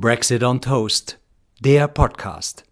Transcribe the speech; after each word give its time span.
Brexit 0.00 0.44
on 0.44 0.60
Toast, 0.60 1.18
der 1.58 1.88
Podcast. 1.88 2.62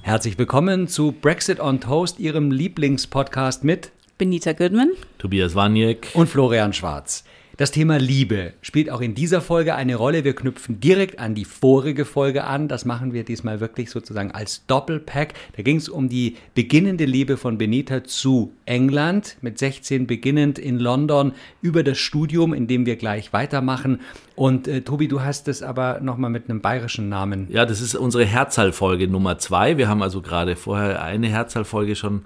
Herzlich 0.00 0.38
willkommen 0.38 0.88
zu 0.88 1.12
Brexit 1.12 1.60
on 1.60 1.82
Toast, 1.82 2.18
Ihrem 2.18 2.50
Lieblingspodcast 2.50 3.62
mit 3.62 3.92
Benita 4.16 4.54
Goodman, 4.54 4.92
Tobias 5.18 5.54
Waniek 5.54 6.08
und 6.14 6.26
Florian 6.26 6.72
Schwarz. 6.72 7.24
Das 7.58 7.72
Thema 7.72 7.98
Liebe 7.98 8.52
spielt 8.62 8.88
auch 8.88 9.00
in 9.00 9.16
dieser 9.16 9.40
Folge 9.40 9.74
eine 9.74 9.96
Rolle. 9.96 10.22
Wir 10.22 10.32
knüpfen 10.32 10.78
direkt 10.78 11.18
an 11.18 11.34
die 11.34 11.44
vorige 11.44 12.04
Folge 12.04 12.44
an. 12.44 12.68
Das 12.68 12.84
machen 12.84 13.12
wir 13.12 13.24
diesmal 13.24 13.58
wirklich 13.58 13.90
sozusagen 13.90 14.30
als 14.30 14.64
Doppelpack. 14.68 15.34
Da 15.56 15.64
ging 15.64 15.74
es 15.74 15.88
um 15.88 16.08
die 16.08 16.36
beginnende 16.54 17.04
Liebe 17.04 17.36
von 17.36 17.58
Benita 17.58 18.04
zu 18.04 18.52
England, 18.64 19.38
mit 19.40 19.58
16 19.58 20.06
beginnend 20.06 20.60
in 20.60 20.78
London, 20.78 21.32
über 21.60 21.82
das 21.82 21.98
Studium, 21.98 22.54
in 22.54 22.68
dem 22.68 22.86
wir 22.86 22.94
gleich 22.94 23.32
weitermachen. 23.32 24.02
Und 24.36 24.68
äh, 24.68 24.82
Tobi, 24.82 25.08
du 25.08 25.22
hast 25.22 25.48
es 25.48 25.64
aber 25.64 25.98
nochmal 25.98 26.30
mit 26.30 26.48
einem 26.48 26.60
bayerischen 26.60 27.08
Namen. 27.08 27.48
Ja, 27.50 27.66
das 27.66 27.80
ist 27.80 27.96
unsere 27.96 28.24
Herzallfolge 28.24 29.08
Nummer 29.08 29.38
zwei. 29.38 29.76
Wir 29.78 29.88
haben 29.88 30.04
also 30.04 30.22
gerade 30.22 30.54
vorher 30.54 31.02
eine 31.02 31.26
Herzallfolge 31.26 31.96
schon 31.96 32.22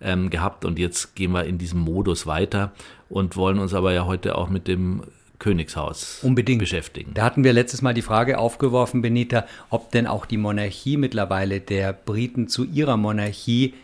ähm, 0.00 0.30
gehabt 0.30 0.64
und 0.64 0.78
jetzt 0.78 1.16
gehen 1.16 1.32
wir 1.32 1.44
in 1.44 1.58
diesem 1.58 1.80
Modus 1.80 2.26
weiter 2.26 2.72
und 3.08 3.36
wollen 3.36 3.58
uns 3.58 3.74
aber 3.74 3.92
ja 3.92 4.06
heute 4.06 4.36
auch 4.36 4.48
mit 4.48 4.68
dem 4.68 5.02
Königshaus 5.38 6.20
Unbedingt. 6.22 6.60
beschäftigen. 6.60 7.12
Da 7.14 7.24
hatten 7.24 7.44
wir 7.44 7.52
letztes 7.52 7.82
Mal 7.82 7.94
die 7.94 8.02
Frage 8.02 8.38
aufgeworfen, 8.38 9.02
Benita, 9.02 9.46
ob 9.70 9.92
denn 9.92 10.06
auch 10.06 10.26
die 10.26 10.38
Monarchie 10.38 10.96
mittlerweile 10.96 11.60
der 11.60 11.92
Briten 11.92 12.48
zu 12.48 12.64
ihrer 12.64 12.96
Monarchie, 12.96 13.74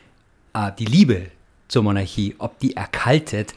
äh, 0.55 0.71
die 0.79 0.87
Liebe 0.87 1.27
zur 1.69 1.83
Monarchie, 1.83 2.37
ob 2.39 2.59
die 2.59 2.77
erkaltet, 2.77 3.55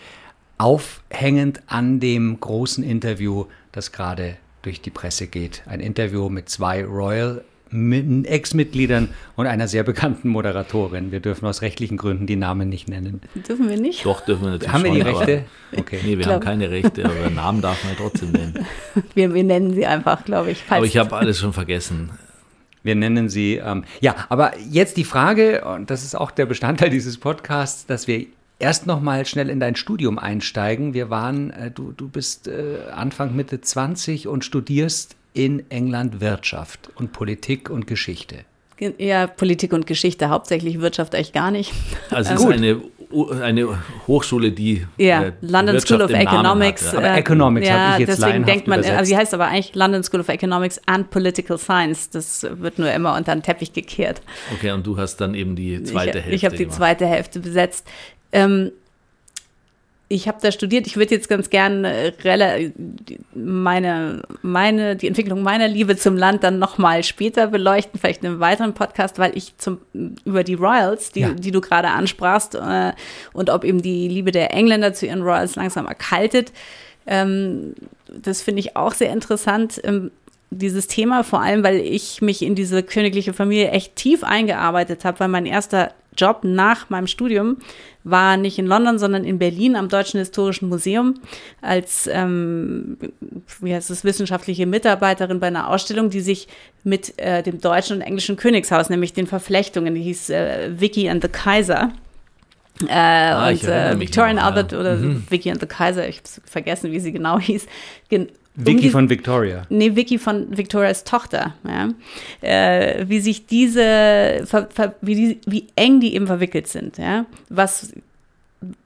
aufhängend 0.58 1.62
an 1.68 2.00
dem 2.00 2.40
großen 2.40 2.84
Interview, 2.84 3.46
das 3.72 3.92
gerade 3.92 4.38
durch 4.62 4.82
die 4.82 4.90
Presse 4.90 5.28
geht. 5.28 5.64
Ein 5.66 5.80
Interview 5.80 6.30
mit 6.30 6.50
zwei 6.50 6.84
Royal 6.84 7.44
Ex-Mitgliedern 7.72 9.10
und 9.36 9.48
einer 9.48 9.68
sehr 9.68 9.84
bekannten 9.84 10.30
Moderatorin. 10.30 11.12
Wir 11.12 11.20
dürfen 11.20 11.46
aus 11.46 11.62
rechtlichen 11.62 11.98
Gründen 11.98 12.28
die 12.28 12.36
Namen 12.36 12.70
nicht 12.70 12.88
nennen. 12.88 13.22
Dürfen 13.48 13.70
wir 13.70 13.78
nicht? 13.78 14.06
Doch, 14.06 14.22
dürfen 14.22 14.44
wir 14.44 14.52
natürlich 14.52 14.74
Haben 14.74 14.84
wir 14.84 14.92
die 14.92 15.02
Rechte? 15.02 15.46
Okay. 15.76 16.00
Nee, 16.04 16.18
wir 16.18 16.24
Glaub- 16.24 16.36
haben 16.36 16.42
keine 16.42 16.70
Rechte, 16.70 17.06
aber 17.06 17.30
Namen 17.30 17.62
darf 17.62 17.84
man 17.84 17.94
ja 17.94 18.00
trotzdem 18.00 18.32
nennen. 18.32 18.66
Wir, 19.14 19.34
wir 19.34 19.44
nennen 19.44 19.74
sie 19.74 19.86
einfach, 19.86 20.24
glaube 20.26 20.52
ich. 20.52 20.64
Aber 20.70 20.86
ich 20.86 20.98
habe 20.98 21.16
alles 21.16 21.40
schon 21.40 21.54
vergessen. 21.54 22.12
Wir 22.84 22.96
nennen 22.96 23.30
sie. 23.30 23.56
Ähm, 23.56 23.84
ja, 24.00 24.16
aber 24.30 24.54
jetzt 24.60 24.98
die 24.98 25.04
Frage, 25.04 25.66
und 25.66 25.90
das 25.90 26.04
ist 26.04 26.16
auch 26.16 26.32
der 26.32 26.46
Bestandteil 26.46 26.90
dieses 26.90 27.18
Podcasts, 27.18 27.86
dass 27.86 28.08
wir 28.08 28.26
erst 28.60 28.88
noch 28.88 29.02
mal 29.02 29.26
schnell 29.26 29.50
in 29.50 29.60
dein 29.60 29.76
Studium 29.76 30.20
einsteigen. 30.20 30.94
Wir 30.94 31.10
waren, 31.10 31.50
äh, 31.52 31.72
du, 31.72 31.92
du 31.92 32.08
bist 32.08 32.48
äh, 32.48 32.78
Anfang 32.94 33.36
Mitte 33.36 33.60
20 33.60 34.28
und 34.28 34.46
studierst 34.46 35.16
in 35.36 35.70
England 35.70 36.22
Wirtschaft 36.22 36.90
und 36.96 37.12
Politik 37.12 37.70
und 37.70 37.86
Geschichte. 37.86 38.38
Ja, 38.98 39.28
Politik 39.28 39.72
und 39.72 39.88
Geschichte, 39.88 40.30
hauptsächlich 40.30 40.82
Wirtschaft 40.82 41.16
eigentlich 41.16 41.32
gar 41.32 41.52
nicht. 41.52 41.72
Also 42.10 42.34
es 42.34 42.42
ist 42.42 42.48
eine, 42.48 42.82
eine 43.42 43.80
Hochschule, 44.08 44.52
die 44.52 44.86
Ja, 44.98 45.24
äh, 45.24 45.32
London 45.42 45.76
Wirtschaft 45.76 45.88
School 45.88 46.02
of 46.02 46.12
Economics. 46.12 46.88
Hat, 46.88 46.94
ja. 46.94 47.00
Aber 47.00 47.08
äh, 47.10 47.20
Economics 47.20 47.68
ja, 47.68 47.74
habe 47.74 48.04
ich 48.04 48.08
jetzt 48.08 48.22
deswegen 48.22 48.46
denkt 48.46 48.68
man, 48.68 48.80
übersetzt. 48.80 48.98
also 49.00 49.10
sie 49.10 49.18
heißt 49.18 49.34
aber 49.34 49.48
eigentlich 49.48 49.76
London 49.76 50.04
School 50.04 50.20
of 50.20 50.28
Economics 50.28 50.82
and 50.88 51.10
Political 51.10 51.58
Science. 51.58 52.10
Das 52.10 52.46
wird 52.50 52.78
nur 52.78 52.92
immer 52.92 53.16
unter 53.16 53.34
den 53.34 53.44
Teppich 53.44 53.72
gekehrt. 53.72 54.22
Okay, 54.54 54.72
und 54.72 54.86
du 54.86 54.98
hast 54.98 55.18
dann 55.18 55.36
eben 55.36 55.56
die 55.56 55.82
zweite 55.84 56.18
ich, 56.20 56.26
Hälfte 56.26 56.36
Ich 56.36 56.46
habe 56.46 56.58
die 56.58 56.64
gemacht. 56.64 56.78
zweite 56.78 57.06
Hälfte 57.06 57.40
besetzt. 57.40 57.88
Ähm, 58.34 58.72
ich 60.08 60.28
habe 60.28 60.38
da 60.42 60.52
studiert. 60.52 60.86
Ich 60.86 60.98
würde 60.98 61.16
jetzt 61.16 61.30
ganz 61.30 61.50
gern 61.50 61.84
äh, 61.84 62.12
meine, 63.34 64.22
meine, 64.42 64.96
die 64.96 65.08
Entwicklung 65.08 65.42
meiner 65.42 65.68
Liebe 65.68 65.98
zum 65.98 66.16
Land 66.16 66.44
dann 66.44 66.60
nochmal 66.60 67.04
später 67.04 67.48
beleuchten, 67.48 68.00
vielleicht 68.00 68.22
in 68.24 68.30
einem 68.30 68.40
weiteren 68.40 68.74
Podcast, 68.74 69.18
weil 69.18 69.36
ich 69.36 69.58
zum, 69.58 69.80
über 70.26 70.44
die 70.44 70.54
Royals, 70.54 71.12
die, 71.12 71.22
Ja. 71.22 71.30
die 71.30 71.52
du 71.52 71.60
gerade 71.62 71.90
ansprachst, 71.90 72.56
äh, 72.56 72.94
und 73.34 73.50
ob 73.50 73.64
eben 73.64 73.82
die 73.82 74.08
Liebe 74.08 74.32
der 74.32 74.54
Engländer 74.54 74.94
zu 74.94 75.08
ihren 75.08 75.22
Royals 75.24 75.56
langsam 75.56 75.88
erkaltet, 75.88 76.52
ähm, 77.08 77.74
das 78.08 78.42
finde 78.42 78.60
ich 78.60 78.76
auch 78.76 78.94
sehr 78.94 79.12
interessant. 79.12 79.82
Ähm, 79.84 80.12
dieses 80.52 80.88
Thema, 80.88 81.24
vor 81.24 81.42
allem, 81.42 81.64
weil 81.64 81.78
ich 81.80 82.22
mich 82.22 82.42
in 82.42 82.56
diese 82.56 82.84
königliche 82.84 83.34
Familie 83.34 83.72
echt 83.72 83.96
tief 83.96 84.24
eingearbeitet 84.24 85.04
habe, 85.04 85.20
weil 85.20 85.28
mein 85.28 85.46
erster 85.46 85.92
Job 86.18 86.40
nach 86.44 86.90
meinem 86.90 87.08
Studium 87.08 87.58
war 88.04 88.38
nicht 88.38 88.60
in 88.60 88.68
London, 88.68 89.00
sondern 89.00 89.24
in 89.24 89.40
Berlin 89.40 89.76
am 89.76 89.90
Deutschen 89.90 90.20
Historischen 90.20 90.70
Museum 90.70 91.16
als, 91.62 92.08
ähm, 92.12 92.98
wie 93.62 93.74
heißt 93.74 93.90
es, 93.90 94.04
wissenschaftliche 94.04 94.66
Mitarbeiterin 94.66 95.40
bei 95.40 95.48
einer 95.48 95.70
Ausstellung, 95.70 96.10
die 96.10 96.22
sich 96.22 96.48
mit 96.84 97.18
äh, 97.20 97.42
dem 97.42 97.60
deutschen 97.60 97.98
und 97.98 98.02
englischen 98.02 98.36
Königshaus, 98.38 98.90
nämlich 98.90 99.14
den 99.14 99.26
Verflechtungen, 99.28 99.96
die 99.96 100.04
hieß 100.04 100.30
äh, 100.30 100.80
Vicky 100.80 101.10
and 101.10 101.24
the 101.24 101.30
Kaiser. 101.30 101.92
Äh, 102.88 102.94
Ah, 102.94 103.50
und 103.50 103.64
äh, 103.64 104.00
Victorian 104.00 104.36
noch, 104.36 104.44
ja. 104.44 104.50
Albert 104.50 104.74
oder 104.74 104.96
Mhm. 104.98 105.24
Vicky 105.30 105.50
and 105.50 105.62
the 105.62 105.66
Kaiser, 105.66 106.08
ich 106.08 106.18
habe 106.18 106.28
vergessen, 106.46 106.92
wie 106.92 107.00
sie 107.00 107.12
genau 107.14 107.40
hieß. 107.40 107.66
Gen 108.10 108.28
Vicky 108.56 108.82
die- 108.84 108.90
von 108.90 109.10
Victoria. 109.10 109.64
Nee, 109.70 109.96
Vicky 109.96 110.18
von 110.18 110.56
Victorias 110.56 111.04
Tochter, 111.04 111.54
ja. 111.68 111.90
Äh, 112.42 113.06
wie 113.08 113.20
sich 113.20 113.46
diese, 113.46 114.46
wie, 115.02 115.16
die, 115.16 115.42
wie 115.46 115.68
eng 115.76 116.00
die 116.00 116.16
eben 116.16 116.28
verwickelt 116.28 116.68
sind, 116.68 116.98
ja. 116.98 117.26
Was, 117.50 117.92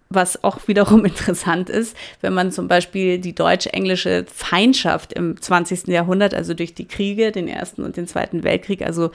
was 0.09 0.43
auch 0.43 0.67
wiederum 0.67 1.05
interessant 1.05 1.69
ist, 1.69 1.95
wenn 2.21 2.33
man 2.33 2.51
zum 2.51 2.67
Beispiel 2.67 3.19
die 3.19 3.35
deutsch-englische 3.35 4.25
Feindschaft 4.33 5.13
im 5.13 5.39
20. 5.39 5.87
Jahrhundert, 5.87 6.33
also 6.33 6.55
durch 6.55 6.73
die 6.73 6.87
Kriege, 6.87 7.31
den 7.31 7.47
Ersten 7.47 7.83
und 7.83 7.95
den 7.95 8.07
Zweiten 8.07 8.43
Weltkrieg, 8.43 8.81
also 8.81 9.11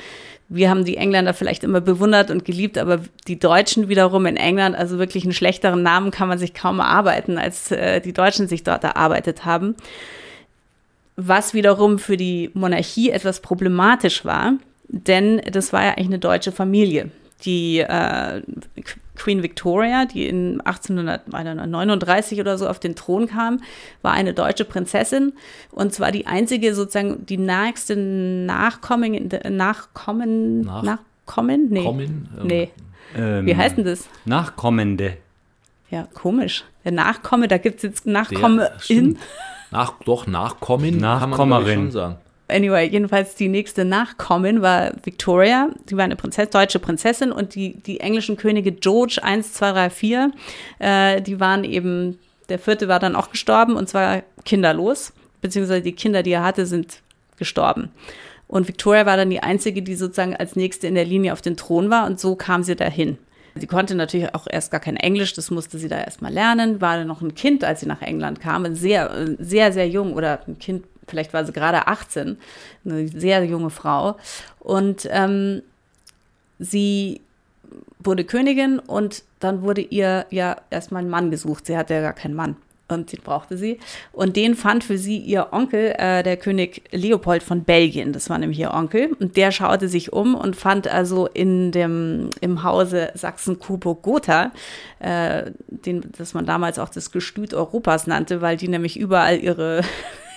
wir 0.49 0.71
haben 0.71 0.85
die 0.85 0.99
Engländer 0.99 1.35
vielleicht 1.35 1.65
immer 1.65 1.81
bewundert 1.81 2.31
und 2.31 2.45
geliebt, 2.45 2.79
aber 2.79 3.01
die 3.27 3.41
Deutschen 3.41 3.89
wiederum 3.89 4.27
in 4.27 4.37
England, 4.37 4.77
also 4.77 4.99
wirklich 4.99 5.25
einen 5.25 5.33
schlechteren 5.33 5.83
Namen 5.83 6.13
kann 6.13 6.29
man 6.29 6.39
sich 6.39 6.55
kaum 6.55 6.79
erarbeiten, 6.79 7.39
als 7.39 7.73
äh, 7.73 8.01
die 8.01 8.13
Deutschen 8.13 8.47
sich 8.47 8.63
dort 8.63 8.85
erarbeitet 8.85 9.45
haben 9.45 9.75
was 11.17 11.55
wiederum 11.55 11.99
für 11.99 12.17
die 12.17 12.51
Monarchie 12.55 13.11
etwas 13.11 13.41
problematisch 13.41 14.25
war, 14.25 14.55
denn 14.89 15.41
das 15.51 15.73
war 15.73 15.83
ja 15.85 15.91
eigentlich 15.93 16.07
eine 16.07 16.19
deutsche 16.19 16.53
Familie. 16.53 17.11
Die 17.45 17.79
äh, 17.81 18.43
Queen 19.17 19.43
Victoria, 19.43 20.07
die 20.07 20.27
in 20.29 20.61
1839 21.33 22.41
oder 22.41 22.59
so 22.59 22.69
auf 22.69 22.79
den 22.81 22.95
Thron 22.97 23.27
kam, 23.29 23.61
war 24.03 24.13
eine 24.13 24.35
deutsche 24.35 24.65
Prinzessin 24.65 25.33
und 25.71 25.93
zwar 25.93 26.11
die 26.13 26.27
einzige 26.27 26.75
sozusagen 26.75 27.25
die 27.27 27.37
nächste 27.39 27.97
Nachkommen, 27.97 29.31
Nachkommen, 29.51 30.61
Nach- 30.63 30.83
Nachkommen? 30.83 31.69
Nee. 31.71 31.85
Kommen, 31.85 32.29
ähm, 32.41 32.47
Nee. 32.47 32.71
Ähm, 33.17 33.47
Wie 33.47 33.57
heißt 33.57 33.77
denn 33.77 33.85
das? 33.85 34.09
Nachkommende. 34.25 35.17
Ja, 35.91 36.09
komisch. 36.15 36.65
Der 36.85 36.93
Nachkomme, 36.93 37.47
da 37.47 37.59
gibt 37.59 37.77
es 37.77 37.83
jetzt 37.83 38.07
Nachkomme 38.07 38.73
Der, 38.89 38.97
in. 38.97 39.19
Nach, 39.75 39.95
doch, 40.05 40.29
Nachkommen 40.29 41.01
kann 41.01 41.01
man 41.01 41.21
Nachkommerin. 41.21 41.75
schon 41.75 41.91
sagen. 41.91 42.17
Anyway, 42.47 42.87
jedenfalls 42.87 43.35
die 43.35 43.49
nächste 43.49 43.85
Nachkommin 43.85 44.63
war 44.63 44.93
Victoria. 45.03 45.71
Die 45.91 45.97
war 45.97 46.05
eine 46.05 46.15
Prinzess, 46.15 46.51
deutsche 46.51 46.79
Prinzessin 46.79 47.33
und 47.33 47.57
die, 47.57 47.75
die 47.83 47.99
englischen 47.99 48.37
Könige 48.37 48.71
George 48.71 49.19
1, 49.21 49.55
2, 49.55 49.73
3, 49.73 49.91
4, 49.91 50.31
äh, 50.79 51.23
die 51.23 51.41
waren 51.41 51.65
eben, 51.65 52.21
der 52.49 52.61
vierte 52.61 52.87
war 52.87 53.01
dann 53.01 53.17
auch 53.17 53.31
gestorben 53.31 53.75
und 53.75 53.89
zwar 53.89 54.23
kinderlos, 54.45 55.13
beziehungsweise 55.41 55.83
die 55.83 55.93
Kinder, 55.93 56.23
die 56.23 56.33
er 56.33 56.45
hatte, 56.45 56.67
sind 56.67 57.01
gestorben. 57.37 57.91
Und 58.47 58.69
Victoria 58.69 59.07
war 59.07 59.17
dann 59.17 59.31
die 59.31 59.43
einzige, 59.43 59.83
die 59.83 59.97
sozusagen 59.97 60.37
als 60.37 60.55
nächste 60.55 60.87
in 60.87 60.95
der 60.95 61.05
Linie 61.05 61.33
auf 61.33 61.43
den 61.43 61.57
Thron 61.57 61.91
war 61.91 62.07
und 62.07 62.21
so 62.21 62.37
kam 62.37 62.63
sie 62.63 62.77
dahin. 62.77 63.19
Sie 63.57 63.67
konnte 63.67 63.95
natürlich 63.95 64.35
auch 64.35 64.47
erst 64.51 64.71
gar 64.71 64.81
kein 64.81 64.97
Englisch, 64.97 65.33
das 65.33 65.51
musste 65.51 65.79
sie 65.79 65.89
da 65.89 65.99
erstmal 65.99 66.33
lernen, 66.33 66.81
war 66.81 66.97
dann 66.97 67.07
noch 67.07 67.23
ein 67.23 67.35
Kind, 67.35 67.63
als 67.63 67.81
sie 67.81 67.87
nach 67.87 68.03
England 68.03 68.41
kam, 68.41 68.75
sehr, 68.75 69.37
sehr, 69.39 69.73
sehr 69.73 69.89
jung 69.89 70.15
oder 70.15 70.41
ein 70.49 70.59
Kind, 70.59 70.85
vielleicht 71.07 71.33
war 71.33 71.45
sie 71.45 71.53
gerade 71.53 71.87
18, 71.87 72.37
eine 72.85 73.09
sehr 73.09 73.45
junge 73.45 73.71
Frau. 73.71 74.17
Und 74.59 75.09
ähm, 75.11 75.63
sie 76.59 77.21
wurde 78.01 78.25
Königin 78.25 78.79
und 78.81 79.23
dann 79.39 79.63
wurde 79.63 79.83
ihr 79.83 80.27
ja 80.31 80.57
erstmal 80.71 81.03
ein 81.03 81.11
Mann 81.11 81.31
gesucht. 81.31 81.67
Sie 81.67 81.77
hatte 81.77 81.95
ja 81.95 82.01
gar 82.01 82.13
keinen 82.13 82.35
Mann. 82.35 82.57
Und 82.87 83.13
den 83.13 83.21
brauchte 83.23 83.57
sie. 83.57 83.79
Und 84.13 84.37
den 84.37 84.55
fand 84.55 84.85
für 84.85 84.99
sie 84.99 85.17
ihr 85.17 85.49
Onkel, 85.53 85.95
äh, 85.97 86.23
der 86.23 86.37
König 86.37 86.83
Leopold 86.93 87.43
von 87.43 87.65
Belgien. 87.65 88.13
Das 88.13 88.29
war 88.29 88.37
nämlich 88.37 88.59
ihr 88.59 88.75
Onkel. 88.75 89.17
Und 89.19 89.39
der 89.39 89.53
schaute 89.53 89.89
sich 89.89 90.13
um 90.13 90.35
und 90.35 90.55
fand 90.55 90.87
also 90.87 91.27
in 91.27 91.73
dem, 91.73 92.29
im 92.43 92.63
Hause 92.63 93.11
Sachsen-Coburg-Gotha, 93.15 94.53
äh, 94.99 95.51
den, 95.69 96.13
das 96.19 96.35
man 96.35 96.45
damals 96.45 96.79
auch 96.79 96.91
das 96.91 97.11
Gestüt 97.11 97.55
Europas 97.55 98.07
nannte, 98.07 98.43
weil 98.43 98.59
die 98.59 98.69
nämlich 98.69 98.99
überall 98.99 99.39
ihre 99.39 99.81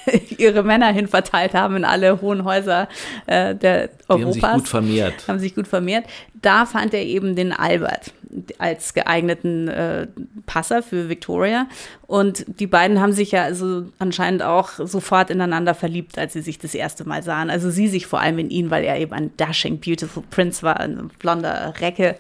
ihre 0.38 0.64
Männer 0.64 0.92
hin 0.92 1.08
verteilt 1.08 1.54
haben 1.54 1.76
in 1.76 1.86
alle 1.86 2.22
hohen 2.22 2.44
Häuser 2.44 2.88
äh, 3.26 3.56
der 3.56 3.88
Die 3.88 3.94
Europas 4.08 4.24
haben 4.28 4.32
sich 4.32 4.42
gut 4.42 4.68
vermehrt. 4.68 5.28
haben 5.28 5.40
sich 5.40 5.56
gut 5.56 5.68
vermehrt. 5.68 6.06
Da 6.42 6.66
fand 6.66 6.94
er 6.94 7.04
eben 7.04 7.36
den 7.36 7.52
Albert 7.52 8.14
als 8.58 8.94
geeigneten 8.94 9.68
äh, 9.68 10.08
Passer 10.46 10.84
für 10.84 11.10
Victoria. 11.10 11.68
Und 12.08 12.46
die 12.62 12.68
beiden 12.68 13.02
haben 13.02 13.12
sich 13.12 13.32
ja 13.32 13.44
also 13.44 13.84
anscheinend 14.00 14.42
auch 14.42 14.70
sofort 14.70 15.30
ineinander 15.30 15.76
verliebt, 15.76 16.18
als 16.18 16.32
sie 16.32 16.42
sich 16.42 16.58
das 16.58 16.74
erste 16.74 17.04
Mal 17.04 17.22
sahen. 17.22 17.50
Also 17.50 17.70
sie 17.70 17.90
sich 17.90 18.08
vor 18.08 18.22
allem 18.22 18.40
in 18.40 18.50
ihn, 18.50 18.72
weil 18.72 18.86
er 18.86 18.98
eben 18.98 19.12
ein 19.12 19.36
dashing, 19.36 19.82
beautiful 19.82 20.24
Prince 20.30 20.64
war, 20.64 20.80
ein 20.80 21.10
blonder 21.20 21.74
Recke. 21.82 22.16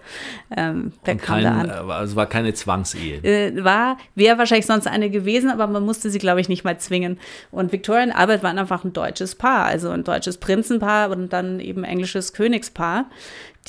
Ähm, 0.55 0.91
Und 1.07 1.21
kein, 1.21 1.45
äh, 1.45 1.71
also 1.71 2.17
war 2.17 2.25
keine 2.25 2.53
Zwangsehe. 2.53 3.23
Äh, 3.23 3.63
war, 3.63 3.97
wäre 4.13 4.37
wahrscheinlich 4.37 4.65
sonst 4.65 4.87
eine 4.87 5.09
gewesen, 5.09 5.49
aber 5.49 5.67
man 5.67 5.85
musste 5.85 6.09
sie, 6.09 6.19
glaube 6.19 6.41
ich, 6.41 6.49
nicht 6.49 6.65
mal 6.65 6.77
zwingen. 6.77 7.17
Und 7.51 7.71
Victoria 7.71 8.03
und 8.03 8.11
Albert 8.11 8.43
waren 8.43 8.59
einfach 8.59 8.83
ein 8.83 8.91
deutsches 8.91 9.35
Paar, 9.35 9.67
also 9.67 9.89
ein 9.89 10.03
deutsches 10.03 10.37
Prinzenpaar 10.37 11.11
und 11.11 11.31
dann 11.31 11.61
eben 11.61 11.85
englisches 11.85 12.33
Königspaar 12.33 13.05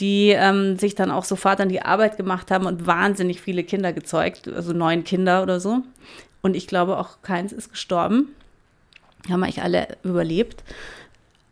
die 0.01 0.31
ähm, 0.31 0.79
sich 0.79 0.95
dann 0.95 1.11
auch 1.11 1.25
sofort 1.25 1.61
an 1.61 1.69
die 1.69 1.83
Arbeit 1.83 2.17
gemacht 2.17 2.51
haben 2.51 2.67
und 2.67 2.87
wahnsinnig 2.87 3.41
viele 3.41 3.65
Kinder 3.65 3.93
gezeugt, 3.93 4.47
also 4.47 4.73
neun 4.73 5.03
Kinder 5.03 5.43
oder 5.43 5.59
so. 5.59 5.83
Und 6.49 6.57
ich 6.57 6.67
glaube 6.67 6.97
auch 6.97 7.21
keins 7.21 7.53
ist 7.53 7.73
gestorben. 7.73 8.35
Haben 9.29 9.43
eigentlich 9.43 9.61
alle 9.61 9.87
überlebt. 10.03 10.65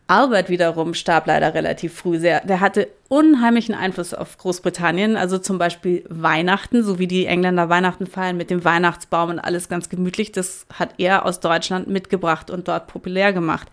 Albert 0.06 0.48
wiederum 0.48 0.94
starb 0.94 1.26
leider 1.26 1.52
relativ 1.52 1.93
früh 1.93 2.19
sehr. 2.19 2.40
Der 2.46 2.60
hatte 2.60 2.88
unheimlichen 3.08 3.75
Einfluss 3.75 4.14
auf 4.14 4.38
Großbritannien. 4.38 5.19
Also 5.19 5.37
zum 5.37 5.58
Beispiel 5.58 6.02
Weihnachten, 6.08 6.82
so 6.82 6.98
wie 6.98 7.06
die 7.06 7.26
Engländer 7.26 7.69
Weihnachten 7.69 8.06
feiern 8.06 8.38
mit 8.38 8.48
dem 8.48 8.64
Weihnachtsbaum 8.64 9.28
und 9.28 9.38
alles 9.38 9.69
ganz 9.69 9.90
gemütlich. 9.90 10.32
Das 10.32 10.64
hat 10.72 10.94
er 10.96 11.26
aus 11.26 11.40
Deutschland 11.40 11.88
mitgebracht 11.88 12.50
und 12.50 12.66
dort 12.66 12.87
populär 12.87 13.34
gemacht. 13.34 13.69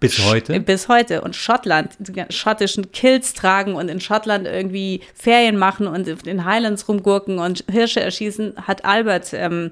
Bis 0.00 0.18
heute? 0.18 0.58
Bis 0.58 0.88
heute. 0.88 1.20
Und 1.20 1.36
Schottland, 1.36 1.92
die 2.00 2.24
schottischen 2.30 2.90
Kills 2.90 3.34
tragen 3.34 3.76
und 3.76 3.88
in 3.88 4.00
Schottland 4.00 4.48
irgendwie 4.48 5.00
Ferien 5.14 5.56
machen 5.56 5.86
und 5.86 6.08
in 6.26 6.44
Highlands 6.44 6.88
rumgurken 6.88 7.38
und 7.38 7.64
Hirsche 7.70 8.00
erschießen, 8.00 8.54
hat 8.66 8.84
Albert 8.84 9.32
ähm, 9.32 9.70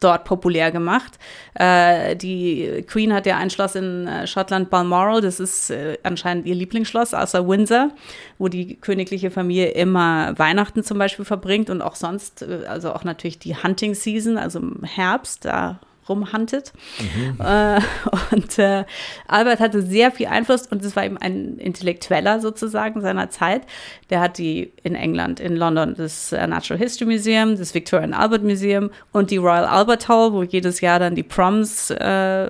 dort 0.00 0.24
populär 0.24 0.70
gemacht. 0.70 1.18
Äh, 1.54 2.16
die 2.16 2.84
Queen 2.86 3.12
hat 3.12 3.26
ja 3.26 3.36
ein 3.36 3.50
Schloss 3.50 3.74
in 3.74 4.06
äh, 4.06 4.26
Schottland, 4.26 4.70
Balmoral, 4.70 5.20
das 5.20 5.40
ist 5.40 5.70
äh, 5.70 5.98
anscheinend 6.02 6.46
ihr 6.46 6.54
Lieblingsschloss, 6.54 7.14
außer 7.14 7.46
Windsor, 7.48 7.90
wo 8.38 8.48
die 8.48 8.76
königliche 8.76 9.30
Familie 9.30 9.70
immer 9.70 10.38
Weihnachten 10.38 10.82
zum 10.82 10.98
Beispiel 10.98 11.24
verbringt 11.24 11.70
und 11.70 11.82
auch 11.82 11.96
sonst, 11.96 12.42
äh, 12.42 12.64
also 12.68 12.92
auch 12.92 13.04
natürlich 13.04 13.38
die 13.38 13.56
Hunting 13.56 13.94
Season, 13.94 14.38
also 14.38 14.60
im 14.60 14.84
Herbst, 14.84 15.44
da 15.44 15.80
rumhantet. 16.08 16.72
Mhm. 16.98 17.40
Äh, 17.40 17.80
und 18.34 18.58
äh, 18.58 18.84
Albert 19.26 19.60
hatte 19.60 19.82
sehr 19.82 20.10
viel 20.10 20.26
Einfluss 20.26 20.66
und 20.66 20.84
es 20.84 20.96
war 20.96 21.04
eben 21.04 21.18
ein 21.18 21.58
Intellektueller 21.58 22.40
sozusagen 22.40 23.00
seiner 23.00 23.30
Zeit. 23.30 23.62
Der 24.10 24.20
hat 24.20 24.38
die 24.38 24.72
in 24.82 24.94
England, 24.94 25.40
in 25.40 25.56
London, 25.56 25.94
das 25.96 26.32
äh, 26.32 26.46
Natural 26.46 26.78
History 26.78 27.10
Museum, 27.10 27.56
das 27.56 27.74
Victorian 27.74 28.14
Albert 28.14 28.42
Museum 28.42 28.90
und 29.12 29.30
die 29.30 29.36
Royal 29.36 29.64
Albert 29.64 30.08
Hall, 30.08 30.32
wo 30.32 30.42
jedes 30.42 30.80
Jahr 30.80 30.98
dann 30.98 31.14
die 31.14 31.22
Proms 31.22 31.90
äh, 31.90 32.48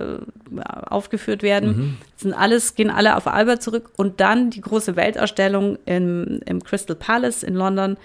aufgeführt 0.65 1.43
werden. 1.43 1.69
Mhm. 1.69 1.97
sind 2.17 2.33
alles, 2.33 2.75
gehen 2.75 2.89
alle 2.89 3.15
auf 3.15 3.27
Albert 3.27 3.61
zurück 3.61 3.91
und 3.97 4.19
dann 4.19 4.49
die 4.49 4.61
große 4.61 4.95
Weltausstellung 4.95 5.77
im, 5.85 6.39
im 6.45 6.63
Crystal 6.63 6.95
Palace 6.95 7.43
in 7.43 7.53
London 7.53 7.97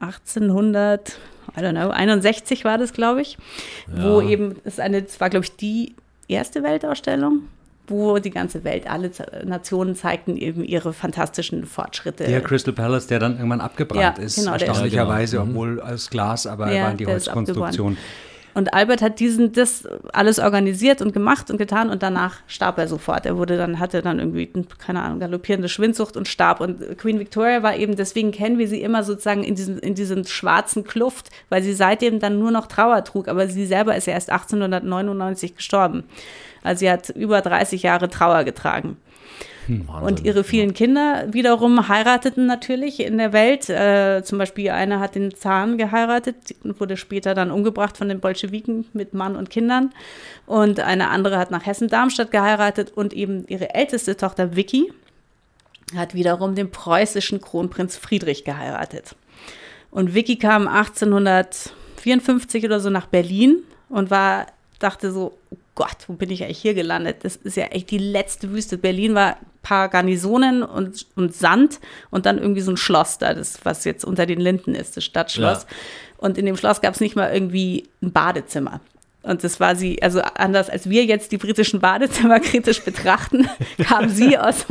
1800 0.00 1.18
I 1.56 1.60
don't 1.60 1.72
know, 1.72 1.90
61 1.90 2.64
war 2.64 2.78
das, 2.78 2.92
glaube 2.92 3.22
ich, 3.22 3.38
ja. 3.94 4.04
wo 4.04 4.20
eben, 4.20 4.56
es 4.64 4.78
eine, 4.78 5.02
das 5.02 5.20
war, 5.20 5.30
glaube 5.30 5.44
ich, 5.44 5.56
die 5.56 5.94
erste 6.28 6.62
Weltausstellung, 6.62 7.42
wo 7.88 8.18
die 8.18 8.30
ganze 8.30 8.62
Welt, 8.64 8.88
alle 8.88 9.10
Nationen 9.44 9.96
zeigten 9.96 10.36
eben 10.36 10.64
ihre 10.64 10.92
fantastischen 10.92 11.66
Fortschritte. 11.66 12.24
Der 12.24 12.40
Crystal 12.40 12.72
Palace, 12.72 13.08
der 13.08 13.18
dann 13.18 13.36
irgendwann 13.36 13.60
abgebrannt 13.60 14.18
ja, 14.18 14.24
ist, 14.24 14.36
genau, 14.36 14.52
erstaunlicherweise, 14.52 15.38
genau. 15.38 15.50
obwohl 15.50 15.80
aus 15.80 16.08
Glas, 16.08 16.46
aber 16.46 16.72
ja, 16.72 16.84
war 16.84 16.94
die 16.94 17.06
Holzkonstruktion. 17.06 17.96
Und 18.54 18.74
Albert 18.74 19.02
hat 19.02 19.20
diesen, 19.20 19.52
das 19.52 19.86
alles 20.12 20.38
organisiert 20.38 21.02
und 21.02 21.12
gemacht 21.12 21.50
und 21.50 21.58
getan 21.58 21.90
und 21.90 22.02
danach 22.02 22.38
starb 22.46 22.78
er 22.78 22.88
sofort. 22.88 23.26
Er 23.26 23.36
wurde 23.36 23.56
dann, 23.56 23.78
hatte 23.78 24.02
dann 24.02 24.18
irgendwie, 24.18 24.50
keine 24.78 25.02
Ahnung, 25.02 25.20
galoppierende 25.20 25.68
Schwindsucht 25.68 26.16
und 26.16 26.28
starb. 26.28 26.60
Und 26.60 26.98
Queen 26.98 27.18
Victoria 27.18 27.62
war 27.62 27.76
eben, 27.76 27.96
deswegen 27.96 28.32
kennen 28.32 28.58
wir 28.58 28.68
sie 28.68 28.82
immer 28.82 29.04
sozusagen 29.04 29.44
in 29.44 29.54
diesen, 29.54 29.78
in 29.78 29.94
diesen 29.94 30.24
schwarzen 30.24 30.84
Kluft, 30.84 31.30
weil 31.48 31.62
sie 31.62 31.74
seitdem 31.74 32.18
dann 32.18 32.38
nur 32.38 32.50
noch 32.50 32.66
Trauer 32.66 33.04
trug. 33.04 33.28
Aber 33.28 33.46
sie 33.46 33.66
selber 33.66 33.96
ist 33.96 34.06
ja 34.06 34.14
erst 34.14 34.30
1899 34.30 35.56
gestorben. 35.56 36.04
Also 36.62 36.80
sie 36.80 36.90
hat 36.90 37.10
über 37.10 37.40
30 37.40 37.82
Jahre 37.82 38.08
Trauer 38.08 38.44
getragen. 38.44 38.96
Hm, 39.66 39.88
Wahnsinn, 39.88 40.06
und 40.06 40.24
ihre 40.24 40.44
vielen 40.44 40.70
ja. 40.70 40.74
Kinder 40.74 41.26
wiederum 41.30 41.88
heirateten 41.88 42.46
natürlich 42.46 43.00
in 43.00 43.18
der 43.18 43.32
Welt. 43.32 43.68
Äh, 43.68 44.22
zum 44.24 44.38
Beispiel 44.38 44.70
eine 44.70 45.00
hat 45.00 45.14
den 45.14 45.34
Zahn 45.34 45.78
geheiratet 45.78 46.54
und 46.64 46.80
wurde 46.80 46.96
später 46.96 47.34
dann 47.34 47.50
umgebracht 47.50 47.96
von 47.96 48.08
den 48.08 48.20
Bolschewiken 48.20 48.86
mit 48.92 49.14
Mann 49.14 49.36
und 49.36 49.50
Kindern. 49.50 49.92
Und 50.46 50.80
eine 50.80 51.08
andere 51.10 51.38
hat 51.38 51.50
nach 51.50 51.66
Hessen-Darmstadt 51.66 52.30
geheiratet 52.30 52.92
und 52.94 53.12
eben 53.12 53.44
ihre 53.48 53.74
älteste 53.74 54.16
Tochter 54.16 54.56
Vicky 54.56 54.92
hat 55.96 56.14
wiederum 56.14 56.54
den 56.54 56.70
preußischen 56.70 57.40
Kronprinz 57.40 57.96
Friedrich 57.96 58.44
geheiratet. 58.44 59.16
Und 59.90 60.14
Vicky 60.14 60.36
kam 60.36 60.68
1854 60.68 62.64
oder 62.64 62.80
so 62.80 62.90
nach 62.90 63.06
Berlin 63.06 63.64
und 63.88 64.10
war, 64.10 64.46
dachte 64.78 65.10
so, 65.10 65.36
Gott, 65.80 66.08
wo 66.08 66.12
bin 66.12 66.28
ich 66.28 66.44
eigentlich 66.44 66.58
hier 66.58 66.74
gelandet? 66.74 67.24
Das 67.24 67.36
ist 67.36 67.56
ja 67.56 67.64
echt 67.68 67.90
die 67.90 67.96
letzte 67.96 68.50
Wüste. 68.50 68.76
Berlin 68.76 69.14
war 69.14 69.36
ein 69.36 69.46
paar 69.62 69.88
Garnisonen 69.88 70.62
und, 70.62 71.06
und 71.16 71.34
Sand 71.34 71.80
und 72.10 72.26
dann 72.26 72.36
irgendwie 72.36 72.60
so 72.60 72.70
ein 72.70 72.76
Schloss 72.76 73.16
da, 73.16 73.32
das, 73.32 73.60
was 73.64 73.86
jetzt 73.86 74.04
unter 74.04 74.26
den 74.26 74.40
Linden 74.40 74.74
ist, 74.74 74.98
das 74.98 75.04
Stadtschloss. 75.04 75.62
Ja. 75.62 75.76
Und 76.18 76.36
in 76.36 76.44
dem 76.44 76.58
Schloss 76.58 76.82
gab 76.82 76.92
es 76.92 77.00
nicht 77.00 77.16
mal 77.16 77.32
irgendwie 77.32 77.88
ein 78.02 78.12
Badezimmer. 78.12 78.82
Und 79.22 79.42
das 79.42 79.58
war 79.58 79.74
sie, 79.74 80.02
also 80.02 80.20
anders 80.20 80.68
als 80.68 80.90
wir 80.90 81.06
jetzt 81.06 81.32
die 81.32 81.38
britischen 81.38 81.80
Badezimmer 81.80 82.40
kritisch 82.40 82.82
betrachten, 82.82 83.48
kam 83.88 84.10
sie 84.10 84.36
aus, 84.36 84.66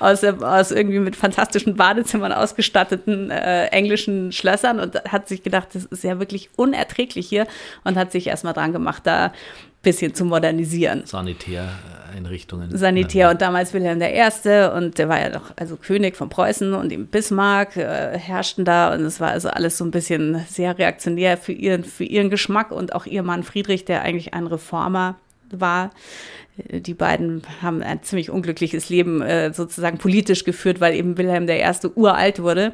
aus, 0.00 0.24
aus 0.24 0.70
irgendwie 0.70 1.00
mit 1.00 1.16
fantastischen 1.16 1.76
Badezimmern 1.76 2.32
ausgestatteten 2.32 3.30
äh, 3.30 3.66
englischen 3.66 4.32
Schlössern 4.32 4.80
und 4.80 5.04
hat 5.04 5.28
sich 5.28 5.42
gedacht, 5.42 5.68
das 5.74 5.84
ist 5.84 6.02
ja 6.02 6.18
wirklich 6.18 6.48
unerträglich 6.56 7.28
hier 7.28 7.46
und 7.84 7.96
hat 7.96 8.10
sich 8.10 8.26
erstmal 8.26 8.54
dran 8.54 8.72
gemacht, 8.72 9.02
da 9.04 9.32
bisschen 9.86 10.14
zu 10.14 10.24
modernisieren. 10.24 11.02
Sanitäreinrichtungen. 11.06 12.76
Sanitär 12.76 13.30
und 13.30 13.40
damals 13.40 13.72
Wilhelm 13.72 14.02
I. 14.02 14.76
und 14.76 14.98
der 14.98 15.08
war 15.08 15.20
ja 15.20 15.30
doch 15.30 15.52
also 15.54 15.76
König 15.76 16.16
von 16.16 16.28
Preußen 16.28 16.74
und 16.74 16.92
im 16.92 17.06
Bismarck 17.06 17.76
äh, 17.76 18.18
herrschten 18.18 18.64
da 18.64 18.92
und 18.92 19.02
es 19.02 19.20
war 19.20 19.30
also 19.30 19.48
alles 19.48 19.78
so 19.78 19.84
ein 19.84 19.92
bisschen 19.92 20.44
sehr 20.48 20.76
reaktionär 20.76 21.36
für 21.36 21.52
ihren, 21.52 21.84
für 21.84 22.02
ihren 22.02 22.30
Geschmack 22.30 22.72
und 22.72 22.96
auch 22.96 23.06
ihr 23.06 23.22
Mann 23.22 23.44
Friedrich, 23.44 23.84
der 23.84 24.02
eigentlich 24.02 24.34
ein 24.34 24.48
Reformer 24.48 25.14
war. 25.52 25.90
Die 26.56 26.94
beiden 26.94 27.42
haben 27.62 27.80
ein 27.80 28.02
ziemlich 28.02 28.30
unglückliches 28.30 28.88
Leben 28.88 29.22
äh, 29.22 29.52
sozusagen 29.52 29.98
politisch 29.98 30.42
geführt, 30.42 30.80
weil 30.80 30.94
eben 30.94 31.16
Wilhelm 31.16 31.48
I. 31.48 31.62
uralt 31.94 32.42
wurde. 32.42 32.72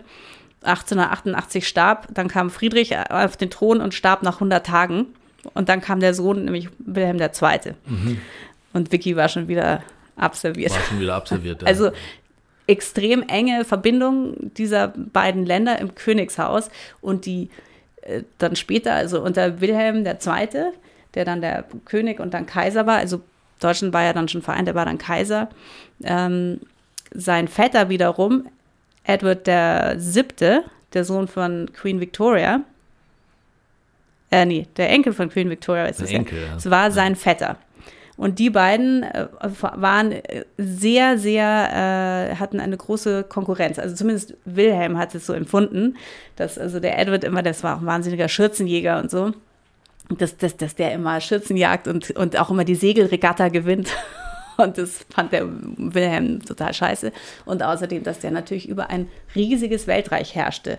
1888 0.62 1.68
starb, 1.68 2.08
dann 2.14 2.28
kam 2.28 2.48
Friedrich 2.48 2.96
auf 3.10 3.36
den 3.36 3.50
Thron 3.50 3.82
und 3.82 3.92
starb 3.92 4.22
nach 4.22 4.34
100 4.34 4.64
Tagen. 4.64 5.08
Und 5.54 5.68
dann 5.68 5.80
kam 5.80 6.00
der 6.00 6.14
Sohn, 6.14 6.44
nämlich 6.44 6.68
Wilhelm 6.78 7.18
II. 7.20 7.74
Mhm. 7.86 8.20
Und 8.72 8.92
Vicky 8.92 9.16
war 9.16 9.28
schon 9.28 9.48
wieder 9.48 9.82
absolviert. 10.16 10.72
War 10.72 10.80
schon 10.80 11.00
wieder 11.00 11.14
absolviert, 11.14 11.62
ja. 11.62 11.68
Also 11.68 11.90
extrem 12.66 13.22
enge 13.24 13.64
Verbindung 13.64 14.52
dieser 14.56 14.88
beiden 14.88 15.44
Länder 15.44 15.78
im 15.78 15.94
Königshaus 15.94 16.70
und 17.00 17.26
die 17.26 17.50
äh, 18.02 18.22
dann 18.38 18.56
später, 18.56 18.94
also 18.94 19.20
unter 19.20 19.60
Wilhelm 19.60 20.06
II., 20.06 20.72
der 21.14 21.24
dann 21.24 21.40
der 21.40 21.64
König 21.84 22.20
und 22.20 22.32
dann 22.34 22.46
Kaiser 22.46 22.86
war, 22.86 22.98
also 22.98 23.20
Deutschland 23.60 23.92
war 23.92 24.02
ja 24.02 24.12
dann 24.12 24.28
schon 24.28 24.42
vereint, 24.42 24.68
er 24.68 24.74
war 24.74 24.86
dann 24.86 24.98
Kaiser. 24.98 25.48
Ähm, 26.02 26.60
sein 27.12 27.48
Vetter 27.48 27.88
wiederum, 27.88 28.48
Edward 29.04 29.46
VII., 29.46 30.60
der 30.94 31.04
Sohn 31.04 31.28
von 31.28 31.70
Queen 31.72 32.00
Victoria, 32.00 32.60
äh, 34.32 34.46
nee, 34.46 34.66
der 34.76 34.90
Enkel 34.90 35.12
von 35.12 35.28
Queen 35.28 35.50
Victoria 35.50 35.84
ist 35.84 36.00
der 36.00 36.06
es 36.06 36.12
Enkel, 36.12 36.38
ja. 36.38 36.56
Es 36.56 36.68
war 36.70 36.90
sein 36.90 37.14
Vetter. 37.16 37.58
Und 38.16 38.38
die 38.38 38.50
beiden 38.50 39.02
äh, 39.02 39.26
waren 39.60 40.14
sehr, 40.56 41.18
sehr, 41.18 42.30
äh, 42.32 42.36
hatten 42.36 42.60
eine 42.60 42.76
große 42.76 43.24
Konkurrenz. 43.24 43.78
Also 43.78 43.94
zumindest 43.94 44.34
Wilhelm 44.44 44.96
hat 44.96 45.14
es 45.14 45.26
so 45.26 45.32
empfunden, 45.32 45.96
dass 46.36 46.58
also 46.58 46.80
der 46.80 46.98
Edward 46.98 47.24
immer, 47.24 47.42
das 47.42 47.62
war 47.62 47.76
auch 47.76 47.80
ein 47.80 47.86
wahnsinniger 47.86 48.28
Schürzenjäger 48.28 49.00
und 49.00 49.10
so, 49.10 49.32
dass, 50.08 50.36
dass, 50.36 50.56
dass 50.56 50.74
der 50.74 50.92
immer 50.92 51.20
Schürzen 51.20 51.56
jagt 51.56 51.88
und, 51.88 52.10
und 52.12 52.38
auch 52.38 52.50
immer 52.50 52.64
die 52.64 52.74
Segelregatta 52.74 53.48
gewinnt. 53.48 53.90
Und 54.56 54.78
das 54.78 55.04
fand 55.10 55.32
der 55.32 55.46
Wilhelm 55.48 56.44
total 56.44 56.74
scheiße. 56.74 57.12
Und 57.44 57.62
außerdem, 57.62 58.02
dass 58.02 58.20
der 58.20 58.30
natürlich 58.30 58.68
über 58.68 58.90
ein 58.90 59.08
riesiges 59.34 59.86
Weltreich 59.86 60.34
herrschte. 60.34 60.78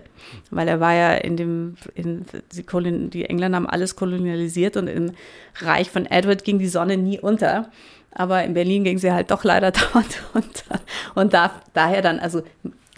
Weil 0.50 0.68
er 0.68 0.80
war 0.80 0.94
ja 0.94 1.14
in 1.14 1.36
dem, 1.36 1.76
in, 1.94 2.24
die, 2.52 3.10
die 3.10 3.24
Engländer 3.24 3.56
haben 3.56 3.68
alles 3.68 3.96
kolonialisiert 3.96 4.76
und 4.76 4.88
im 4.88 5.12
Reich 5.60 5.90
von 5.90 6.06
Edward 6.06 6.44
ging 6.44 6.58
die 6.58 6.68
Sonne 6.68 6.96
nie 6.96 7.18
unter. 7.18 7.70
Aber 8.10 8.44
in 8.44 8.54
Berlin 8.54 8.84
ging 8.84 8.98
sie 8.98 9.12
halt 9.12 9.30
doch 9.30 9.44
leider 9.44 9.70
dauernd 9.92 10.22
unter. 10.34 10.80
Und 11.14 11.34
da, 11.34 11.50
daher 11.72 12.02
dann, 12.02 12.20
also 12.20 12.42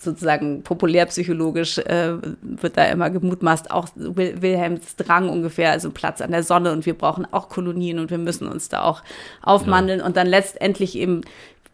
sozusagen 0.01 0.63
populärpsychologisch 0.63 1.79
äh, 1.79 2.15
wird 2.43 2.77
da 2.77 2.85
immer 2.85 3.11
gemutmaßt, 3.11 3.71
auch 3.71 3.89
Wil 3.95 4.43
Wilhelms 4.43 4.97
Drang 4.97 5.29
ungefähr, 5.29 5.71
also 5.71 5.91
Platz 5.91 6.21
an 6.21 6.31
der 6.31 6.43
Sonne 6.43 6.73
und 6.73 6.87
wir 6.87 6.95
brauchen 6.95 7.27
auch 7.33 7.49
Kolonien 7.49 7.99
und 7.99 8.11
wir 8.11 8.19
müssen 8.19 8.47
uns 8.47 8.69
da 8.69 8.83
auch 8.83 9.03
aufmandeln 9.43 10.01
ja. 10.01 10.07
und 10.07 10.17
dann 10.17 10.27
letztendlich 10.27 10.97
eben 10.97 11.23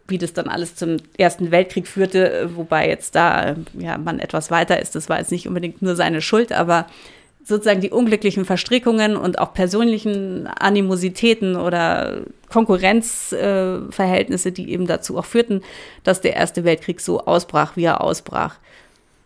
wie 0.07 0.17
das 0.17 0.33
dann 0.33 0.49
alles 0.49 0.75
zum 0.75 0.97
Ersten 1.17 1.51
Weltkrieg 1.51 1.87
führte, 1.87 2.49
wobei 2.55 2.89
jetzt 2.89 3.15
da 3.15 3.55
ja 3.73 3.97
man 3.97 4.19
etwas 4.19 4.51
weiter 4.51 4.81
ist, 4.81 4.95
das 4.95 5.07
war 5.09 5.19
jetzt 5.19 5.31
nicht 5.31 5.47
unbedingt 5.47 5.81
nur 5.81 5.95
seine 5.95 6.21
Schuld, 6.21 6.51
aber 6.51 6.87
sozusagen 7.43 7.81
die 7.81 7.89
unglücklichen 7.89 8.45
Verstrickungen 8.45 9.17
und 9.17 9.39
auch 9.39 9.53
persönlichen 9.53 10.47
Animositäten 10.47 11.55
oder 11.55 12.21
Konkurrenzverhältnisse, 12.49 14.49
äh, 14.49 14.51
die 14.51 14.71
eben 14.71 14.87
dazu 14.87 15.17
auch 15.17 15.25
führten, 15.25 15.61
dass 16.03 16.21
der 16.21 16.35
Erste 16.35 16.63
Weltkrieg 16.63 17.01
so 17.01 17.25
ausbrach, 17.25 17.75
wie 17.75 17.83
er 17.83 18.01
ausbrach. 18.01 18.55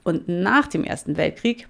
Und 0.04 0.28
nach 0.28 0.68
dem 0.68 0.84
Ersten 0.84 1.18
Weltkrieg 1.18 1.68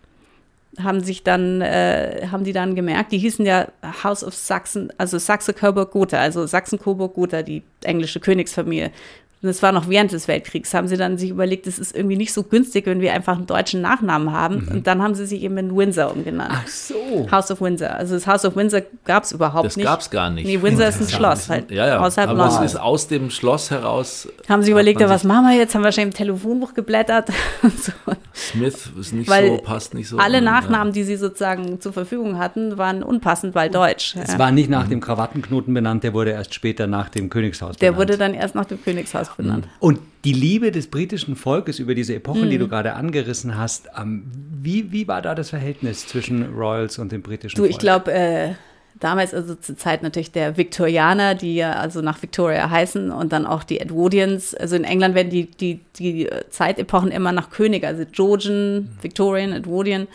haben 0.81 1.03
sich 1.03 1.23
dann, 1.23 1.61
äh, 1.61 2.27
haben 2.31 2.43
die 2.43 2.53
dann 2.53 2.75
gemerkt, 2.75 3.11
die 3.11 3.17
hießen 3.17 3.45
ja 3.45 3.67
House 4.03 4.23
of 4.23 4.35
Sachsen, 4.35 4.93
also 4.97 5.17
Saxe-Coburg-Gotha, 5.17 6.17
also 6.17 6.45
Sachsen-Coburg-Gotha, 6.45 7.41
die 7.41 7.63
englische 7.83 8.19
Königsfamilie. 8.19 8.91
Und 9.39 9.47
das 9.47 9.61
war 9.61 9.71
noch 9.71 9.87
während 9.87 10.11
des 10.11 10.27
Weltkriegs, 10.27 10.73
haben 10.73 10.87
sie 10.87 10.97
dann 10.97 11.19
sich 11.19 11.29
überlegt, 11.29 11.67
es 11.67 11.77
ist 11.77 11.95
irgendwie 11.95 12.17
nicht 12.17 12.33
so 12.33 12.41
günstig, 12.41 12.87
wenn 12.87 13.01
wir 13.01 13.13
einfach 13.13 13.35
einen 13.35 13.45
deutschen 13.45 13.81
Nachnamen 13.81 14.31
haben. 14.31 14.65
Mhm. 14.65 14.77
Und 14.77 14.87
dann 14.87 15.03
haben 15.03 15.13
sie 15.13 15.27
sich 15.27 15.43
eben 15.43 15.57
in 15.59 15.75
Windsor 15.75 16.11
umgenannt. 16.11 16.53
Ach 16.53 16.67
so. 16.67 17.27
House 17.31 17.51
of 17.51 17.61
Windsor. 17.61 17.91
Also 17.91 18.15
das 18.15 18.25
House 18.25 18.45
of 18.45 18.55
Windsor 18.55 18.81
gab 19.05 19.25
es 19.25 19.33
überhaupt 19.33 19.67
das 19.67 19.77
nicht. 19.77 19.85
Das 19.85 19.93
gab 19.93 19.99
es 20.01 20.09
gar 20.09 20.31
nicht. 20.31 20.47
Nee, 20.47 20.59
Windsor 20.59 20.87
ist 20.87 21.01
ein 21.01 21.07
Schloss 21.07 21.49
halt. 21.49 21.69
Ja, 21.69 21.87
ja. 21.87 21.99
Außerhalb 21.99 22.31
Aber 22.31 22.45
London. 22.45 22.63
es 22.63 22.73
ist 22.73 22.79
aus 22.79 23.07
dem 23.07 23.29
Schloss 23.29 23.69
heraus. 23.69 24.27
Haben 24.49 24.63
sie 24.63 24.71
überlegt, 24.71 25.01
ja, 25.01 25.09
was 25.09 25.23
machen 25.23 25.45
wir 25.45 25.55
jetzt? 25.55 25.75
Haben 25.75 25.83
wir 25.83 25.91
schon 25.91 26.05
im 26.05 26.13
Telefonbuch 26.13 26.73
geblättert. 26.73 27.29
so. 27.61 27.91
Smith 28.37 28.91
ist 28.99 29.13
nicht 29.13 29.29
weil 29.29 29.47
so, 29.47 29.57
passt 29.57 29.93
nicht 29.93 30.07
so. 30.07 30.17
Alle 30.17 30.41
Nachnamen, 30.41 30.89
ja. 30.89 30.93
die 30.93 31.03
sie 31.03 31.15
sozusagen 31.15 31.81
zur 31.81 31.91
Verfügung 31.91 32.37
hatten, 32.37 32.77
waren 32.77 33.01
unpassend, 33.01 33.55
weil 33.55 33.69
deutsch. 33.69 34.15
Es 34.15 34.33
ja. 34.33 34.39
war 34.39 34.51
nicht 34.51 34.69
nach 34.69 34.87
dem 34.87 35.01
Krawattenknoten 35.01 35.73
benannt, 35.73 36.03
der 36.03 36.13
wurde 36.13 36.31
erst 36.31 36.53
später 36.53 36.85
nach 36.87 37.09
dem 37.09 37.29
Königshaus 37.29 37.77
benannt. 37.77 37.81
Der 37.81 37.97
wurde 37.97 38.17
dann 38.17 38.33
erst 38.33 38.55
nach 38.55 38.65
dem 38.65 38.81
Königshaus 38.81 39.35
benannt. 39.35 39.67
Und 39.79 39.99
die 40.23 40.33
Liebe 40.33 40.71
des 40.71 40.87
britischen 40.87 41.35
Volkes 41.35 41.79
über 41.79 41.95
diese 41.95 42.13
Epochen, 42.15 42.45
mhm. 42.45 42.49
die 42.49 42.57
du 42.57 42.67
gerade 42.67 42.93
angerissen 42.93 43.57
hast, 43.57 43.89
ähm, 43.99 44.25
wie, 44.61 44.91
wie 44.91 45.07
war 45.07 45.21
da 45.21 45.33
das 45.35 45.49
Verhältnis 45.49 46.05
zwischen 46.05 46.53
Royals 46.53 46.99
und 46.99 47.11
dem 47.11 47.21
britischen 47.21 47.55
du, 47.55 47.63
Volk? 47.63 47.71
Du, 47.71 47.75
ich 47.75 47.79
glaube, 47.79 48.11
äh, 48.11 48.53
damals, 48.99 49.33
also 49.33 49.55
zur 49.55 49.77
Zeit 49.77 50.03
natürlich 50.03 50.31
der 50.31 50.57
Viktorianer, 50.57 51.35
die 51.35 51.55
ja 51.55 51.73
also 51.73 52.01
nach 52.01 52.21
Victoria 52.21 52.69
heißen 52.69 53.11
und 53.11 53.31
dann 53.33 53.45
auch 53.45 53.63
die 53.63 53.79
Edwardians. 53.79 54.55
Also 54.55 54.75
in 54.75 54.83
England 54.83 55.15
werden 55.15 55.29
die, 55.29 55.45
die, 55.45 55.81
die 55.97 56.29
Zeitepochen 56.49 57.11
immer 57.11 57.31
nach 57.31 57.49
König, 57.49 57.83
also 57.85 58.03
Georgian. 58.11 58.97
Victorian, 59.01 59.51
Edwardian, 59.53 60.07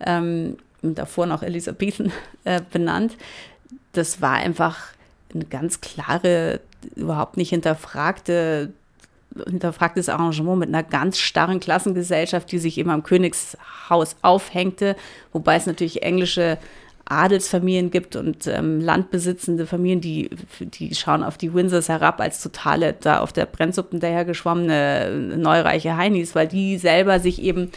ähm, 0.00 0.56
davor 0.82 1.26
noch 1.26 1.42
Elizabethan 1.42 2.12
äh, 2.44 2.60
benannt. 2.70 3.16
Das 3.92 4.20
war 4.20 4.34
einfach 4.34 4.76
eine 5.34 5.44
ganz 5.44 5.80
klare, 5.80 6.60
überhaupt 6.96 7.36
nicht 7.36 7.50
hinterfragte 7.50 8.72
hinterfragtes 9.46 10.08
Arrangement 10.08 10.58
mit 10.58 10.68
einer 10.68 10.82
ganz 10.82 11.18
starren 11.18 11.60
Klassengesellschaft, 11.60 12.50
die 12.50 12.58
sich 12.58 12.78
eben 12.78 12.90
am 12.90 13.02
Königshaus 13.02 14.16
aufhängte, 14.22 14.96
wobei 15.32 15.56
es 15.56 15.66
natürlich 15.66 16.02
englische 16.02 16.58
Adelsfamilien 17.10 17.90
gibt 17.90 18.16
und 18.16 18.46
ähm, 18.46 18.80
landbesitzende 18.80 19.66
Familien, 19.66 20.00
die, 20.00 20.30
die 20.60 20.94
schauen 20.94 21.22
auf 21.22 21.38
die 21.38 21.54
Windsors 21.54 21.88
herab 21.88 22.20
als 22.20 22.42
totale, 22.42 22.94
da 23.00 23.20
auf 23.20 23.32
der 23.32 23.46
Brennsuppen 23.46 24.00
dahergeschwommene 24.00 25.36
neureiche 25.36 25.96
Heinis, 25.96 26.34
weil 26.34 26.48
die 26.48 26.76
selber 26.76 27.18
sich 27.20 27.42
eben 27.42 27.70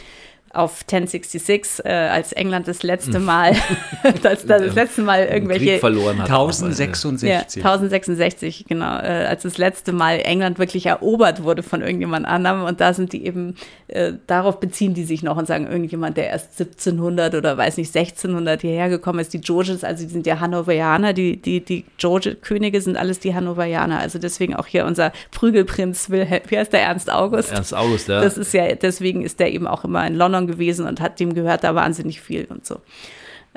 auf 0.52 0.82
1066, 0.82 1.84
äh, 1.84 1.90
als 1.90 2.32
England 2.32 2.68
das 2.68 2.82
letzte 2.82 3.14
hm. 3.14 3.24
Mal, 3.24 3.56
das, 4.22 4.46
das 4.46 4.74
letzte 4.74 5.02
Mal 5.02 5.24
irgendwelche 5.24 5.64
Krieg 5.64 5.80
verloren 5.80 6.18
hat. 6.18 6.30
1066. 6.30 7.28
Ja, 7.28 7.40
1066, 7.40 8.66
genau, 8.68 8.98
äh, 8.98 9.26
als 9.28 9.42
das 9.42 9.58
letzte 9.58 9.92
Mal 9.92 10.20
England 10.20 10.58
wirklich 10.58 10.86
erobert 10.86 11.42
wurde 11.42 11.62
von 11.62 11.80
irgendjemand 11.80 12.26
anderem 12.26 12.64
und 12.64 12.80
da 12.80 12.92
sind 12.92 13.12
die 13.12 13.24
eben, 13.24 13.54
äh, 13.88 14.12
darauf 14.26 14.60
beziehen 14.60 14.94
die 14.94 15.04
sich 15.04 15.22
noch 15.22 15.36
und 15.36 15.46
sagen, 15.46 15.66
irgendjemand, 15.66 16.16
der 16.16 16.28
erst 16.28 16.60
1700 16.60 17.34
oder 17.34 17.56
weiß 17.56 17.78
nicht, 17.78 17.94
1600 17.94 18.60
hierher 18.60 18.88
gekommen 18.88 19.20
ist, 19.20 19.32
die 19.32 19.40
Georges, 19.40 19.84
also 19.84 20.04
die 20.04 20.10
sind 20.10 20.26
ja 20.26 20.40
Hannoverianer, 20.40 21.12
die, 21.14 21.40
die, 21.40 21.64
die 21.64 21.84
George-Könige 21.96 22.80
sind 22.80 22.96
alles 22.96 23.20
die 23.20 23.34
Hannoverianer, 23.34 23.98
also 24.00 24.18
deswegen 24.18 24.54
auch 24.54 24.66
hier 24.66 24.84
unser 24.84 25.12
Prügelprinz 25.30 26.10
Wilhelm, 26.10 26.42
wie 26.48 26.58
heißt 26.58 26.72
der, 26.72 26.82
Ernst 26.82 27.10
August? 27.10 27.52
Ernst 27.52 27.74
August, 27.74 28.08
ja. 28.08 28.20
Das 28.20 28.36
ist 28.36 28.52
ja, 28.52 28.74
deswegen 28.74 29.22
ist 29.22 29.40
der 29.40 29.52
eben 29.52 29.66
auch 29.66 29.84
immer 29.84 30.06
in 30.06 30.14
London 30.14 30.41
London 30.42 30.46
gewesen 30.46 30.86
und 30.86 31.00
hat 31.00 31.20
dem 31.20 31.34
gehört 31.34 31.64
da 31.64 31.74
wahnsinnig 31.74 32.20
viel 32.20 32.46
und 32.46 32.66
so. 32.66 32.80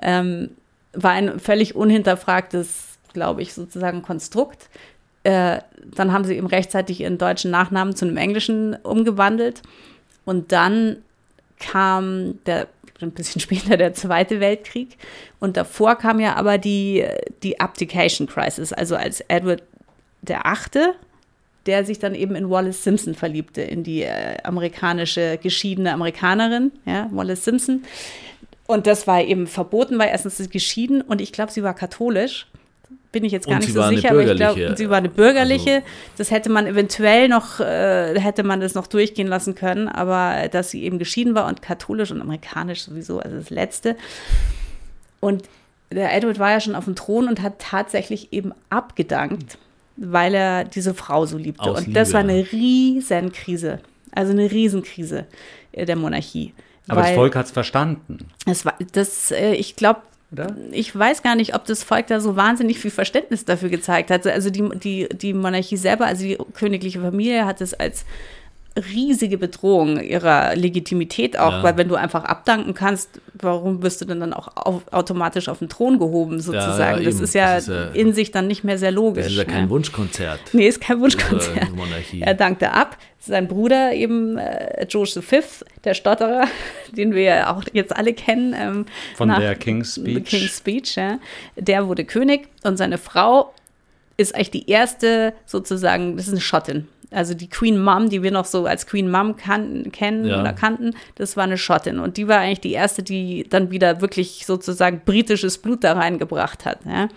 Ähm, 0.02 0.52
war 0.94 1.12
ein 1.12 1.40
völlig 1.40 1.76
unhinterfragtes, 1.76 2.98
glaube 3.14 3.42
ich, 3.42 3.54
sozusagen 3.54 4.02
Konstrukt. 4.02 4.70
Äh, 5.24 5.60
dann 5.84 6.14
haben 6.14 6.26
sie 6.26 6.36
eben 6.38 6.48
rechtzeitig 6.48 7.02
ihren 7.02 7.18
deutschen 7.18 7.52
Nachnamen 7.52 7.96
zu 7.96 8.06
einem 8.06 8.18
englischen 8.18 8.76
umgewandelt. 8.84 9.62
Und 10.26 10.52
dann 10.52 10.98
kam 11.60 12.40
der 12.46 12.68
ein 13.02 13.12
bisschen 13.12 13.42
später 13.42 13.78
der 13.78 13.94
Zweite 13.94 14.40
Weltkrieg. 14.40 14.98
Und 15.40 15.58
davor 15.58 15.96
kam 15.96 16.20
ja 16.20 16.36
aber 16.36 16.58
die, 16.58 17.06
die 17.44 17.60
Abdication 17.60 18.28
Crisis, 18.28 18.72
also 18.72 18.96
als 18.96 19.22
Edward 19.22 19.64
der 20.22 20.46
Achte 20.46 20.96
der 21.66 21.84
sich 21.84 22.00
dann 22.00 22.16
eben 22.16 22.36
in 22.36 22.50
Wallace 22.50 22.84
Simpson 22.84 23.16
verliebte, 23.16 23.62
in 23.62 23.84
die 23.84 24.04
äh, 24.04 24.38
amerikanische 24.44 25.40
geschiedene 25.42 25.94
Amerikanerin, 25.94 26.72
ja, 26.86 27.10
Wallace 27.12 27.46
Simpson. 27.46 27.84
Und 28.68 28.88
das 28.88 29.08
war 29.08 29.22
eben 29.22 29.48
verboten, 29.48 29.98
weil 30.00 30.10
erstens 30.10 30.38
sie 30.38 30.50
geschieden 30.50 31.02
und 31.02 31.22
ich 31.22 31.32
glaube, 31.32 31.52
sie 31.52 31.64
war 31.64 31.74
katholisch. 31.74 32.48
Bin 33.12 33.24
ich 33.24 33.32
jetzt 33.32 33.48
gar 33.48 33.56
und 33.56 33.62
nicht 33.62 33.74
so 33.74 33.82
sicher, 33.88 34.12
aber 34.12 34.26
ich 34.26 34.36
glaube, 34.36 34.76
sie 34.76 34.90
war 34.90 34.98
eine 34.98 35.10
bürgerliche. 35.10 35.76
Also, 35.76 35.88
das 36.18 36.32
hätte 36.32 36.50
man 36.50 36.68
eventuell 36.68 37.30
noch, 37.30 37.62
äh, 37.62 38.20
hätte 38.20 38.44
man 38.44 38.60
das 38.60 38.74
noch 38.74 38.88
durchgehen 38.88 39.28
lassen 39.28 39.56
können, 39.56 39.88
aber 39.88 40.50
dass 40.50 40.70
sie 40.70 40.84
eben 40.84 41.00
geschieden 41.00 41.34
war 41.34 41.48
und 41.48 41.62
katholisch 41.62 42.12
und 42.12 42.22
amerikanisch 42.22 42.82
sowieso, 42.82 43.20
also 43.20 43.38
das 43.38 43.50
Letzte. 43.50 43.96
Und 45.22 45.44
der 45.92 46.14
Edward 46.14 46.40
war 46.40 46.52
ja 46.52 46.60
schon 46.60 46.76
auf 46.76 46.86
dem 46.86 46.96
Thron 46.96 47.28
und 47.28 47.42
hat 47.42 47.60
tatsächlich 47.60 48.34
eben 48.34 48.52
abgedankt 48.70 49.58
weil 49.98 50.34
er 50.34 50.64
diese 50.66 50.94
Frau 50.94 51.26
so 51.26 51.38
liebte. 51.38 51.64
Aus 51.64 51.80
und 51.80 51.88
Liebe. 51.88 52.00
das 52.00 52.14
war 52.14 52.22
eine 52.22 52.46
Riesenkrise. 52.52 53.80
Also 54.12 54.32
eine 54.32 54.50
Riesenkrise 54.50 55.26
der 55.74 55.96
Monarchie. 55.96 56.54
Aber 56.88 57.02
das 57.02 57.12
Volk 57.12 57.36
hat 57.36 57.48
es 57.48 57.52
verstanden. 57.52 58.20
Das 58.46 58.66
war, 58.66 58.76
das, 58.92 59.32
äh, 59.32 59.54
ich 59.54 59.76
glaube, 59.76 60.02
ich 60.72 60.98
weiß 60.98 61.24
gar 61.24 61.36
nicht, 61.36 61.56
ob 61.56 61.66
das 61.66 61.84
Volk 61.84 62.08
da 62.08 62.20
so 62.20 62.36
wahnsinnig 62.36 62.80
viel 62.80 62.92
Verständnis 62.92 63.46
dafür 63.46 63.70
gezeigt 63.70 64.12
hat. 64.12 64.28
Also 64.28 64.50
die, 64.50 64.68
die, 64.78 65.08
die 65.10 65.34
Monarchie 65.34 65.78
selber, 65.78 66.06
also 66.06 66.24
die 66.24 66.38
königliche 66.54 67.00
Familie 67.00 67.46
hat 67.46 67.62
es 67.62 67.74
als 67.74 68.06
riesige 68.78 69.38
Bedrohung 69.38 70.02
ihrer 70.02 70.56
Legitimität 70.56 71.40
auch, 71.40 71.52
ja. 71.52 71.64
weil 71.64 71.78
wenn 71.78 71.88
du 71.88 71.96
einfach 71.96 72.26
abdanken 72.26 72.74
kannst, 72.74 73.22
warum 73.34 73.82
wirst 73.82 74.02
du 74.02 74.06
denn 74.06 74.20
dann 74.20 74.34
auch 74.34 74.50
auf, 74.56 74.82
automatisch 74.92 75.48
auf 75.48 75.60
den 75.60 75.70
Thron 75.70 75.98
gehoben 75.98 76.40
sozusagen? 76.40 76.98
Ja, 76.98 76.98
ja, 76.98 77.04
das, 77.04 77.20
ist 77.22 77.34
ja 77.34 77.56
das, 77.56 77.68
ist 77.68 77.74
ja 77.74 77.86
in 77.92 78.14
sich 78.14 78.32
dann 78.32 78.48
nicht 78.48 78.64
mehr 78.64 78.78
sehr 78.78 78.92
logisch. 78.92 79.24
Das 79.24 79.32
ist 79.32 79.38
ja 79.38 79.46
kein 79.46 79.70
Wunschkonzert. 79.70 80.40
Nee, 80.52 80.68
ist 80.68 80.82
kein 80.82 81.00
Wunschkonzert. 81.00 81.70
Er 82.20 82.34
dankte 82.34 82.72
ab. 82.72 82.98
Sein 83.20 83.48
Bruder 83.48 83.94
eben 83.94 84.38
äh, 84.38 84.86
George 84.88 85.20
V, 85.22 85.38
der 85.84 85.96
Stotterer, 85.96 86.46
den 86.92 87.16
wir 87.16 87.24
ja 87.24 87.56
auch 87.56 87.64
jetzt 87.74 87.96
alle 87.96 88.14
kennen. 88.14 88.54
Ähm, 88.56 88.86
Von 89.16 89.30
der 89.30 89.56
King's 89.56 89.96
Speech. 89.96 90.26
King's 90.26 90.58
Speech, 90.58 90.96
ja. 90.96 91.18
Der 91.56 91.88
wurde 91.88 92.06
König 92.06 92.50
und 92.64 92.78
seine 92.78 93.00
Frau 93.00 93.52
ist 94.18 94.36
eigentlich 94.36 94.52
die 94.52 94.70
erste 94.70 95.34
sozusagen, 95.46 96.18
das 96.18 96.28
ist 96.28 96.34
eine 96.34 96.42
Schottin, 96.42 96.88
also 97.16 97.34
die 97.34 97.50
Queen 97.50 97.82
Mom, 97.82 98.10
die 98.10 98.22
wir 98.24 98.32
noch 98.32 98.46
so 98.46 98.66
als 98.66 98.86
Queen 98.88 99.10
Mom 99.10 99.36
kan 99.38 99.92
kennen 99.92 100.26
ja. 100.26 100.40
oder 100.40 100.54
kannten, 100.54 100.92
das 101.16 101.38
war 101.38 101.46
eine 101.46 101.58
Schottin. 101.58 102.00
Und 102.00 102.18
die 102.18 102.28
war 102.28 102.40
eigentlich 102.40 102.62
die 102.62 102.74
erste, 102.74 103.04
die 103.04 103.46
dann 103.50 103.72
wieder 103.72 104.02
wirklich 104.02 104.46
sozusagen 104.46 105.02
britisches 105.06 105.58
Blut 105.58 105.84
da 105.84 105.94
reingebracht 105.94 106.66
hat. 106.66 106.80
Ja? 106.86 107.08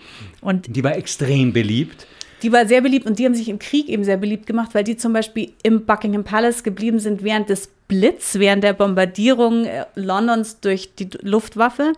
Und 0.41 0.75
die 0.75 0.83
war 0.83 0.95
extrem 0.95 1.53
beliebt. 1.53 2.07
Die 2.41 2.53
war 2.53 2.65
sehr 2.65 2.81
beliebt 2.81 3.05
und 3.05 3.19
die 3.19 3.25
haben 3.25 3.35
sich 3.35 3.49
im 3.49 3.59
Krieg 3.59 3.89
eben 3.89 4.05
sehr 4.05 4.15
beliebt 4.15 4.45
gemacht, 4.45 4.73
weil 4.73 4.85
die 4.85 4.95
zum 4.95 5.11
Beispiel 5.11 5.51
im 5.61 5.85
Buckingham 5.85 6.23
Palace 6.23 6.63
geblieben 6.63 6.99
sind 6.99 7.21
während 7.21 7.49
des 7.49 7.69
Blitz, 7.89 8.35
während 8.35 8.63
der 8.63 8.73
Bombardierung 8.73 9.65
äh, 9.65 9.85
Londons 9.95 10.61
durch 10.61 10.95
die 10.95 11.09
Luftwaffe, 11.21 11.93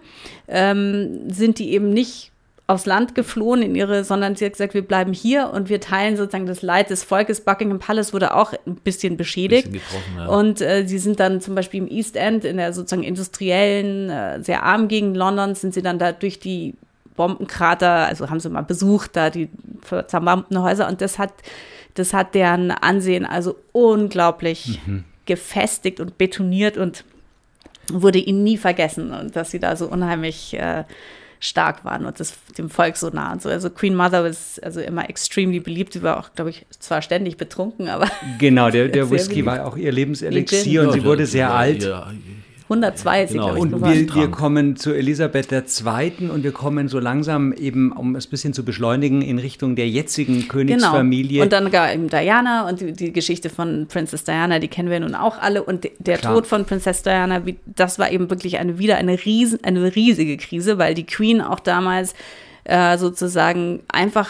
ähm, 0.48 1.30
sind 1.30 1.60
die 1.60 1.72
eben 1.74 1.92
nicht 1.92 2.31
aufs 2.72 2.86
Land 2.86 3.16
geflohen 3.16 3.62
in 3.62 3.76
ihre, 3.76 4.04
sondern 4.04 4.36
sie 4.36 4.46
hat 4.46 4.54
gesagt, 4.54 4.74
wir 4.74 4.82
bleiben 4.82 5.14
hier 5.14 5.52
und 5.54 5.70
wir 5.70 5.80
teilen 5.80 6.18
sozusagen 6.18 6.46
das 6.46 6.62
Leid 6.62 6.90
des 6.90 7.04
Volkes. 7.04 7.42
Buckingham 7.42 7.80
Palace 7.80 8.14
wurde 8.14 8.34
auch 8.34 8.54
ein 8.66 8.76
bisschen 8.76 9.18
beschädigt. 9.18 9.72
Bisschen 9.72 10.02
ja. 10.18 10.28
Und 10.28 10.62
äh, 10.62 10.88
sie 10.88 10.98
sind 10.98 11.20
dann 11.20 11.42
zum 11.42 11.56
Beispiel 11.56 11.82
im 11.82 11.90
East 11.90 12.16
End, 12.16 12.46
in 12.46 12.58
der 12.58 12.74
sozusagen 12.74 13.04
industriellen, 13.04 14.10
äh, 14.10 14.42
sehr 14.42 14.64
armen 14.64 14.88
Gegend 14.88 15.18
Londons, 15.18 15.62
sind 15.62 15.74
sie 15.74 15.82
dann 15.82 16.00
da 16.00 16.12
durch 16.12 16.40
die 16.40 16.76
Bombenkrater, 17.16 18.08
also 18.08 18.30
haben 18.30 18.40
sie 18.40 18.50
mal 18.50 18.62
besucht, 18.62 19.16
da 19.16 19.30
die 19.30 19.50
zerbombten 20.08 20.62
Häuser 20.62 20.88
und 20.88 21.02
das 21.02 21.20
hat, 21.20 21.34
das 21.96 22.14
hat 22.14 22.34
deren 22.36 22.72
Ansehen 22.72 23.26
also 23.26 23.58
unglaublich 23.74 24.80
mhm. 24.86 25.04
gefestigt 25.26 26.00
und 26.00 26.18
betoniert 26.18 26.78
und 26.78 27.04
wurde 27.92 28.20
ihnen 28.20 28.44
nie 28.44 28.58
vergessen 28.58 29.12
und 29.12 29.36
dass 29.36 29.52
sie 29.52 29.60
da 29.60 29.76
so 29.76 29.88
unheimlich 29.88 30.54
äh, 30.54 30.86
stark 31.42 31.84
waren 31.84 32.06
und 32.06 32.20
das 32.20 32.34
dem 32.58 32.70
Volk 32.70 32.96
so 32.96 33.10
nah 33.10 33.34
und 33.34 33.42
so. 33.42 33.50
Also 33.50 33.70
Queen 33.72 33.96
Mother 33.96 34.26
ist 34.26 34.64
also 34.64 34.80
immer 34.80 35.10
extremely 35.10 35.60
beliebt. 35.60 35.94
Sie 35.94 36.04
war 36.04 36.20
auch, 36.20 36.34
glaube 36.34 36.52
ich, 36.52 36.66
zwar 36.80 37.02
ständig 37.02 37.36
betrunken, 37.36 37.90
aber. 37.90 38.08
Genau, 38.38 38.70
der, 38.70 38.88
der 38.88 39.10
Whisky 39.12 39.46
war 39.46 39.66
auch 39.66 39.76
ihr 39.76 39.92
Lebenselixier 39.92 40.84
und 40.84 40.94
sie 40.94 41.04
wurde 41.04 41.26
sehr 41.26 41.52
alt. 41.52 41.84
Ja, 41.84 42.12
102 42.72 43.24
ist 43.24 43.34
genau. 43.34 43.54
sie, 43.54 43.60
Und 43.60 43.82
wir, 43.82 44.16
wir 44.16 44.28
kommen 44.30 44.76
zu 44.76 44.94
Elisabeth 44.94 45.52
II. 45.52 46.30
und 46.30 46.44
wir 46.44 46.52
kommen 46.52 46.88
so 46.88 47.00
langsam 47.00 47.52
eben, 47.54 47.92
um 47.92 48.16
es 48.16 48.28
ein 48.28 48.30
bisschen 48.30 48.54
zu 48.54 48.64
beschleunigen, 48.64 49.22
in 49.22 49.40
Richtung 49.40 49.76
der 49.76 49.90
jetzigen 49.90 50.48
Königsfamilie. 50.48 51.34
Genau. 51.34 51.44
Und 51.44 51.54
dann 51.54 51.72
gar 51.72 51.94
eben 51.94 52.10
Diana 52.10 52.68
und 52.70 52.80
die, 52.80 52.94
die, 52.94 53.12
Geschichte 53.12 53.50
von 53.50 53.88
Princess 53.88 54.24
Diana, 54.24 54.60
die 54.60 54.70
kennen 54.70 54.90
wir 54.90 55.00
nun 55.00 55.16
auch 55.16 55.38
alle. 55.38 55.64
Und 55.64 55.90
der 56.00 56.18
Klar. 56.18 56.36
Tod 56.36 56.48
von 56.48 56.66
Princess 56.66 57.04
Diana, 57.04 57.46
wie, 57.46 57.58
das 57.66 58.00
war 58.00 58.10
eben 58.12 58.30
wirklich 58.30 58.58
eine, 58.58 58.80
wieder 58.80 58.96
eine, 58.96 59.24
riesen, 59.26 59.64
eine 59.64 59.94
riesige 59.96 60.38
Krise, 60.38 60.78
weil 60.78 60.94
die 60.94 61.06
Queen 61.06 61.42
auch 61.42 61.60
damals 61.60 62.14
äh, 62.64 62.98
sozusagen 62.98 63.82
einfach 63.90 64.30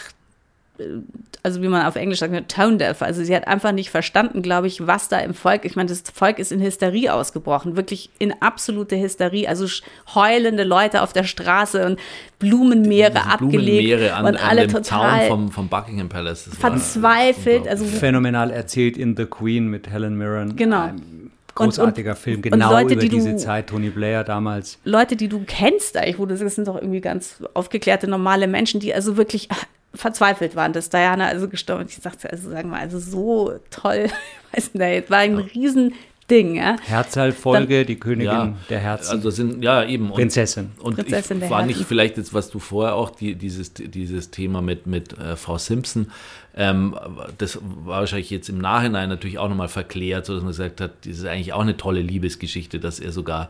also 1.44 1.62
wie 1.62 1.68
man 1.68 1.86
auf 1.86 1.96
Englisch 1.96 2.20
sagt, 2.20 2.52
tone 2.52 2.78
deaf. 2.78 3.02
Also 3.02 3.24
sie 3.24 3.36
hat 3.36 3.48
einfach 3.48 3.72
nicht 3.72 3.90
verstanden, 3.90 4.42
glaube 4.42 4.68
ich, 4.68 4.86
was 4.86 5.08
da 5.10 5.20
im 5.20 5.34
Volk, 5.34 5.66
ich 5.66 5.76
meine, 5.76 5.90
das 5.90 6.04
Volk 6.14 6.38
ist 6.40 6.52
in 6.52 6.62
Hysterie 6.62 7.10
ausgebrochen, 7.14 7.76
wirklich 7.76 8.10
in 8.20 8.34
absolute 8.42 8.96
Hysterie, 8.96 9.48
also 9.48 9.66
heulende 10.14 10.64
Leute 10.64 11.02
auf 11.02 11.14
der 11.14 11.24
Straße 11.24 11.86
und 11.86 12.00
Blumenmeere 12.40 13.12
Diese 13.12 13.26
abgelegt 13.26 13.50
Blumenmeere 13.62 14.14
an, 14.14 14.26
und 14.26 14.36
an 14.38 14.50
alle 14.50 14.62
dem 14.68 14.72
total 14.72 15.20
Zaun 15.22 15.28
vom, 15.28 15.52
vom 15.52 15.68
Buckingham 15.70 16.10
Palace. 16.10 16.46
Das 16.46 16.62
war 16.62 16.72
verzweifelt, 16.72 17.68
also 17.68 17.86
Phänomenal 17.86 18.52
erzählt 18.52 18.98
in 18.98 19.16
The 19.18 19.26
Queen 19.26 19.68
mit 19.68 19.90
Helen 19.90 20.18
Mirren. 20.18 20.56
Genau. 20.56 20.82
Ein 20.84 21.32
großartiger 21.54 22.12
Und- 22.12 22.16
und- 22.18 22.22
Film, 22.24 22.36
und 22.38 22.42
genau 22.44 22.72
Leute, 22.72 22.94
über 22.94 23.02
die 23.02 23.10
du- 23.10 23.16
diese 23.18 23.36
Zeit. 23.36 23.68
Tony 23.68 23.90
Blair 23.90 24.24
damals. 24.24 24.80
Leute, 24.86 25.16
die 25.16 25.28
du 25.28 25.44
kennst 25.46 25.98
eigentlich, 25.98 26.18
wo 26.18 26.26
du 26.26 26.36
sagst, 26.36 26.46
das 26.46 26.56
sind 26.56 26.68
doch 26.68 26.76
irgendwie 26.76 27.02
ganz 27.02 27.44
aufgeklärte, 27.54 28.08
normale 28.08 28.48
Menschen, 28.48 28.80
die 28.80 28.94
also 28.94 29.18
wirklich 29.18 29.50
verzweifelt 29.94 30.56
waren, 30.56 30.74
dass 30.74 30.90
Diana 30.90 31.28
also 31.28 31.48
gestorben 31.48 31.86
ist. 31.86 31.98
Ich 31.98 32.04
sagte, 32.04 32.32
also 32.32 32.50
sagen 32.50 32.70
wir, 32.70 32.78
also 32.78 33.00
so 33.00 33.54
toll, 33.70 34.08
weiß 34.54 34.74
nicht, 34.74 35.10
war 35.10 35.20
ein 35.20 35.38
Riesending, 35.38 36.56
ja. 36.56 36.78
Herzalfolge, 36.86 37.86
die 37.86 38.00
Königin 38.00 38.26
ja, 38.26 38.58
der 38.70 38.80
Herzen. 38.80 39.12
Also 39.12 39.30
sind, 39.30 39.64
ja, 39.64 39.84
eben. 39.84 40.08
Und, 40.10 40.16
Prinzessin. 40.16 40.72
Und 40.80 40.96
Prinzessin 40.96 41.38
ich 41.38 41.42
der 41.42 41.50
war 41.50 41.60
Herzen. 41.60 41.78
nicht 41.78 41.88
vielleicht 41.88 42.18
jetzt, 42.18 42.34
was 42.34 42.50
du 42.50 42.60
vorher 42.60 42.96
auch, 42.96 43.10
die, 43.10 43.36
dieses, 43.36 43.74
dieses 43.74 44.32
Thema 44.32 44.62
mit, 44.62 44.88
mit 44.88 45.18
äh, 45.18 45.36
Frau 45.36 45.58
Simpson, 45.58 46.12
ähm, 46.56 46.96
das 47.38 47.58
war 47.62 48.00
wahrscheinlich 48.02 48.30
jetzt 48.30 48.50
im 48.50 48.58
Nachhinein 48.58 49.08
natürlich 49.08 49.38
auch 49.40 49.48
nochmal 49.48 49.70
verklärt, 49.70 50.26
so 50.26 50.34
dass 50.34 50.42
man 50.44 50.52
gesagt 50.52 50.82
hat, 50.82 50.92
das 51.06 51.18
ist 51.20 51.26
eigentlich 51.26 51.54
auch 51.54 51.62
eine 51.62 51.78
tolle 51.78 52.02
Liebesgeschichte, 52.02 52.80
dass 52.80 53.00
er 53.00 53.12
sogar 53.14 53.50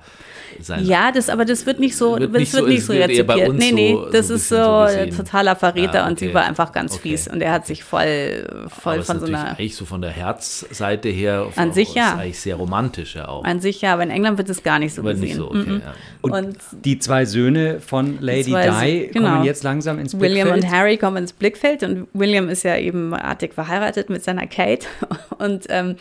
sein 0.60 0.86
Ja, 0.86 1.12
das, 1.12 1.29
aber 1.29 1.43
das 1.46 1.65
wird 1.65 1.79
nicht 1.79 1.96
so, 1.98 2.20
Wird 2.20 2.34
das 2.34 2.39
nicht 2.39 2.53
wird 2.53 2.63
so- 2.63 2.70
nicht 2.70 2.86
so 2.86 2.93
rezipiert. 2.93 3.53
Nee, 3.55 3.70
so- 3.70 3.75
nee, 3.75 3.93
so 3.93 4.05
das 4.12 4.29
ein 4.29 4.36
ist 4.36 4.50
so 4.50 4.55
so 4.55 4.62
ein 4.62 5.10
totaler 5.15 5.55
Verräter 5.55 5.96
Ja, 6.00 6.08
und 6.08 6.20
sie 6.20 6.25
okay. 6.27 6.36
war 6.36 6.43
einfach 6.46 6.72
ganz 6.72 6.93
Okay. 6.93 7.10
fies 7.10 7.27
und 7.27 7.41
er 7.41 7.51
hat 7.53 7.65
sich 7.65 7.84
voll, 7.84 8.67
voll 8.67 8.93
aber 8.96 9.03
von 9.03 9.15
ist 9.17 9.22
so 9.22 9.27
einer, 9.27 9.48
eigentlich 9.50 9.75
so 9.75 9.86
von 9.86 10.01
der 10.01 10.12
Herzseite 10.12 11.10
her 11.10 11.48
An 11.55 11.74
sich 11.74 11.89
ist 11.89 11.96
ja. 11.96 12.15
eigentlich 12.17 12.39
sehr 12.39 12.55
romantisch 12.55 13.15
ja 13.15 13.27
auch. 13.27 13.43
an 13.43 13.60
sich 13.62 13.81
ja, 13.81 13.93
aber 13.93 14.03
in 14.03 14.12
England 14.12 14.38
wird 14.38 14.50
es 14.50 14.62
gar 14.62 14.77
nicht 14.79 14.93
so 14.93 15.01
aber 15.01 15.12
gesehen. 15.13 15.27
nicht 15.27 15.38
so, 15.38 15.48
okay. 15.50 15.58
Mhm. 15.70 15.81
Ja. 15.84 15.93
Und, 16.21 16.31
Und 16.31 16.57
die 16.85 16.99
zwei 16.99 17.25
Söhne 17.25 17.79
von 17.79 18.17
Lady 18.21 18.53
Di 18.53 19.09
genau. 19.11 19.29
kommen 19.29 19.43
jetzt 19.43 19.63
langsam 19.63 19.99
ins 19.99 20.13
William 20.19 20.49
Blickfeld. 20.49 20.63
und 20.63 20.71
Harry 20.71 20.97
kommen 20.97 21.17
ins 21.17 21.33
Blickfeld 21.33 21.83
und 21.83 22.07
William 22.13 22.49
ist 22.49 22.63
ja 22.63 22.77
eben 22.77 23.13
artig 23.13 23.53
verheiratet 23.53 24.09
mit 24.09 24.23
seiner 24.23 24.47
Kate 24.47 24.85
und 25.39 25.65
ähm, 25.69 25.95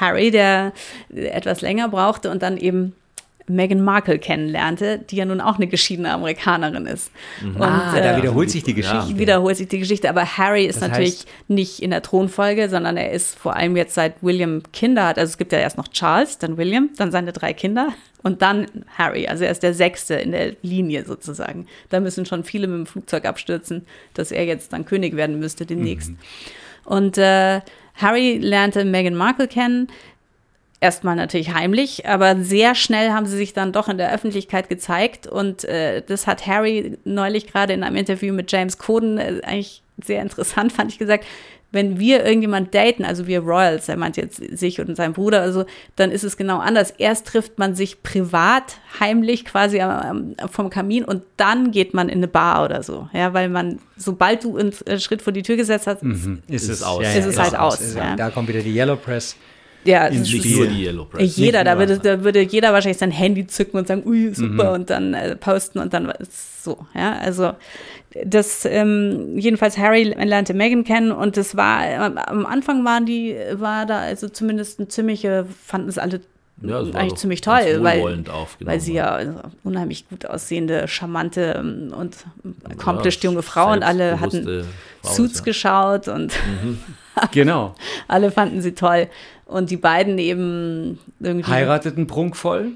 Harry, 0.00 0.30
der 0.30 0.72
etwas 1.14 1.60
länger 1.60 1.88
brauchte 1.88 2.30
und 2.30 2.42
dann 2.42 2.56
eben 2.56 2.94
Meghan 3.50 3.82
Markle 3.82 4.18
kennenlernte, 4.18 4.98
die 4.98 5.16
ja 5.16 5.24
nun 5.24 5.40
auch 5.40 5.56
eine 5.56 5.66
geschiedene 5.66 6.12
Amerikanerin 6.12 6.86
ist. 6.86 7.10
Und, 7.42 7.60
ah, 7.60 7.92
da 7.94 8.14
äh, 8.14 8.16
wiederholt 8.16 8.50
sich 8.50 8.62
die. 8.62 8.74
Geschichte. 8.74 9.18
wiederholt 9.18 9.56
sich 9.56 9.68
die 9.68 9.78
Geschichte, 9.78 10.08
aber 10.08 10.24
Harry 10.38 10.64
ist 10.66 10.80
Das 10.80 10.88
natürlich 10.88 11.14
heißt- 11.20 11.26
nicht 11.48 11.80
in 11.82 11.90
der 11.90 12.02
Thronfolge, 12.02 12.68
sondern 12.68 12.96
er 12.96 13.10
ist 13.12 13.38
vor 13.38 13.56
allem 13.56 13.76
jetzt 13.76 13.94
seit 13.94 14.22
William 14.22 14.62
Kinder 14.72 15.06
hat. 15.06 15.18
Also 15.18 15.30
es 15.30 15.38
gibt 15.38 15.52
ja 15.52 15.58
erst 15.58 15.76
noch 15.76 15.88
Charles, 15.88 16.38
dann 16.38 16.56
William, 16.56 16.90
dann 16.96 17.10
seine 17.12 17.32
drei 17.32 17.52
Kinder 17.52 17.88
und 18.22 18.42
dann 18.42 18.66
Harry. 18.96 19.26
Also 19.26 19.44
er 19.44 19.50
ist 19.50 19.62
der 19.62 19.74
Sechste 19.74 20.14
in 20.14 20.32
der 20.32 20.54
Linie 20.62 21.04
sozusagen. 21.04 21.66
Da 21.88 22.00
müssen 22.00 22.26
schon 22.26 22.44
viele 22.44 22.66
mit 22.66 22.78
dem 22.78 22.86
Flugzeug 22.86 23.24
abstürzen, 23.24 23.86
dass 24.14 24.30
er 24.30 24.44
jetzt 24.44 24.72
dann 24.72 24.84
König 24.84 25.16
werden 25.16 25.38
müsste 25.40 25.66
demnächst. 25.66 26.12
Und 26.84 27.18
äh, 27.18 27.60
Harry 27.96 28.38
lernte 28.38 28.84
Meghan 28.84 29.14
Markle 29.14 29.48
kennen. 29.48 29.88
Erstmal 30.82 31.14
natürlich 31.14 31.52
heimlich, 31.52 32.06
aber 32.08 32.36
sehr 32.36 32.74
schnell 32.74 33.10
haben 33.10 33.26
sie 33.26 33.36
sich 33.36 33.52
dann 33.52 33.70
doch 33.72 33.88
in 33.88 33.98
der 33.98 34.12
Öffentlichkeit 34.14 34.70
gezeigt. 34.70 35.26
Und 35.26 35.64
äh, 35.64 36.02
das 36.06 36.26
hat 36.26 36.46
Harry 36.46 36.96
neulich 37.04 37.46
gerade 37.46 37.74
in 37.74 37.82
einem 37.84 37.96
Interview 37.96 38.32
mit 38.32 38.50
James 38.50 38.78
Coden 38.78 39.18
äh, 39.18 39.40
eigentlich 39.42 39.82
sehr 40.02 40.22
interessant, 40.22 40.72
fand 40.74 40.90
ich 40.90 40.98
gesagt. 40.98 41.26
Wenn 41.72 42.00
wir 42.00 42.24
irgendjemand 42.24 42.74
daten, 42.74 43.04
also 43.04 43.28
wir 43.28 43.40
Royals, 43.42 43.88
er 43.88 43.96
meint 43.96 44.16
jetzt 44.16 44.38
sich 44.58 44.80
und 44.80 44.96
sein 44.96 45.12
Bruder, 45.12 45.40
also, 45.42 45.66
dann 45.94 46.10
ist 46.10 46.24
es 46.24 46.36
genau 46.36 46.58
anders. 46.58 46.90
Erst 46.98 47.28
trifft 47.28 47.60
man 47.60 47.76
sich 47.76 48.02
privat, 48.02 48.78
heimlich 48.98 49.44
quasi 49.44 49.80
am, 49.80 50.34
am, 50.40 50.48
vom 50.48 50.68
Kamin 50.70 51.04
und 51.04 51.22
dann 51.36 51.70
geht 51.70 51.94
man 51.94 52.08
in 52.08 52.18
eine 52.18 52.26
Bar 52.26 52.64
oder 52.64 52.82
so. 52.82 53.08
Ja, 53.12 53.34
weil 53.34 53.48
man, 53.50 53.78
sobald 53.96 54.42
du 54.42 54.56
einen 54.56 54.72
Schritt 54.98 55.22
vor 55.22 55.32
die 55.32 55.42
Tür 55.42 55.54
gesetzt 55.56 55.86
hast, 55.86 56.02
Mhm. 56.02 56.42
Ist, 56.48 56.64
Ist 56.64 56.68
es 56.70 56.82
aus. 56.82 57.04
Ja, 57.04 57.10
Ist 57.10 57.24
ja, 57.26 57.30
es 57.30 57.38
halt 57.38 57.54
aus, 57.56 57.80
Ist- 57.80 57.96
ja. 57.96 58.16
Da 58.16 58.30
kommt 58.30 58.48
wieder 58.48 58.62
die 58.62 58.74
Yellow 58.74 58.96
Press. 58.96 59.36
Ja, 59.84 60.06
ins 60.06 60.28
es 60.28 60.32
Nicht 60.34 60.44
ist- 60.44 60.56
nur 60.56 60.66
die 60.66 60.84
Yellow 60.84 61.04
Press. 61.06 61.36
Jeder, 61.36 61.64
da 61.64 61.78
würde, 61.78 61.98
da 61.98 62.22
würde 62.24 62.40
jeder 62.42 62.72
wahrscheinlich 62.72 62.98
sein 62.98 63.10
Handy 63.10 63.46
zücken 63.46 63.78
und 63.78 63.86
sagen, 63.88 64.02
ui, 64.06 64.26
Mhm. 64.28 64.34
super, 64.34 64.72
und 64.72 64.90
dann 64.90 65.14
äh, 65.14 65.36
posten 65.36 65.78
und 65.78 65.92
dann 65.94 66.12
so, 66.62 66.78
ja, 66.94 67.12
also 67.18 67.52
das, 68.24 68.64
ähm, 68.64 69.38
jedenfalls 69.38 69.78
Harry 69.78 70.02
lernte 70.04 70.52
Meghan 70.52 70.84
kennen 70.84 71.12
und 71.12 71.36
das 71.36 71.56
war, 71.56 71.86
äh, 71.86 71.94
am 71.96 72.44
Anfang 72.46 72.84
waren 72.84 73.06
die, 73.06 73.36
war 73.54 73.86
da 73.86 74.00
also 74.00 74.28
zumindest 74.28 74.80
ein 74.80 74.90
ziemliche, 74.90 75.46
fanden 75.64 75.88
es 75.88 75.96
alle 75.96 76.20
Ja, 76.62 76.80
eigentlich 76.80 77.14
ziemlich 77.14 77.40
toll, 77.40 77.78
weil, 77.80 78.24
weil 78.60 78.80
sie 78.80 78.92
ja 78.94 79.12
also 79.12 79.40
unheimlich 79.64 80.06
gut 80.10 80.26
aussehende, 80.26 80.86
charmante 80.88 81.54
ähm, 81.58 81.94
und 81.96 82.16
accomplished 82.68 83.24
Ja, 83.24 83.30
junge 83.30 83.42
Frauen, 83.42 83.82
alle 83.82 84.20
hatten 84.20 84.44
Frauen, 84.44 85.14
Suits 85.14 85.38
ja. 85.38 85.44
geschaut 85.44 86.08
und 86.08 86.34
Genau. 87.32 87.74
alle 88.08 88.30
fanden 88.30 88.60
sie 88.60 88.72
toll. 88.72 89.08
Und 89.50 89.70
die 89.70 89.76
beiden 89.76 90.18
eben 90.18 90.98
irgendwie 91.18 91.50
Heirateten 91.50 92.06
prunkvoll. 92.06 92.72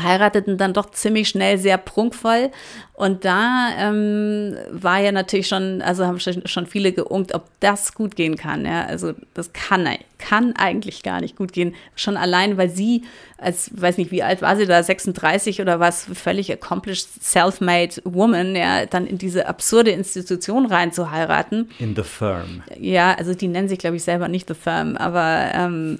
Heirateten 0.00 0.58
dann 0.58 0.72
doch 0.72 0.90
ziemlich 0.90 1.28
schnell 1.28 1.58
sehr 1.58 1.78
prunkvoll. 1.78 2.50
Und 2.94 3.24
da 3.24 3.70
ähm, 3.78 4.54
war 4.70 5.00
ja 5.00 5.12
natürlich 5.12 5.48
schon, 5.48 5.82
also 5.82 6.06
haben 6.06 6.20
schon 6.20 6.66
viele 6.66 6.92
geungt, 6.92 7.34
ob 7.34 7.48
das 7.60 7.94
gut 7.94 8.16
gehen 8.16 8.36
kann. 8.36 8.64
Ja? 8.64 8.84
Also 8.84 9.14
das 9.34 9.52
kann, 9.52 9.88
kann 10.18 10.54
eigentlich 10.56 11.02
gar 11.02 11.20
nicht 11.20 11.36
gut 11.36 11.52
gehen. 11.52 11.74
Schon 11.96 12.16
allein, 12.16 12.58
weil 12.58 12.70
sie, 12.70 13.02
als, 13.38 13.70
weiß 13.74 13.98
nicht, 13.98 14.12
wie 14.12 14.22
alt 14.22 14.40
war 14.40 14.56
sie 14.56 14.66
da, 14.66 14.82
36 14.82 15.60
oder 15.60 15.80
was, 15.80 16.06
völlig 16.14 16.52
accomplished, 16.52 17.08
self-made 17.22 18.02
woman, 18.04 18.54
ja, 18.54 18.86
dann 18.86 19.06
in 19.06 19.18
diese 19.18 19.48
absurde 19.48 19.90
Institution 19.90 20.66
rein 20.66 20.92
zu 20.92 21.10
heiraten. 21.10 21.70
In 21.78 21.96
the 21.96 22.04
firm. 22.04 22.62
Ja, 22.78 23.14
also 23.14 23.34
die 23.34 23.48
nennen 23.48 23.68
sich, 23.68 23.78
glaube 23.78 23.96
ich, 23.96 24.04
selber 24.04 24.28
nicht 24.28 24.48
The 24.48 24.54
Firm, 24.54 24.96
aber 24.96 25.50
ähm, 25.54 25.98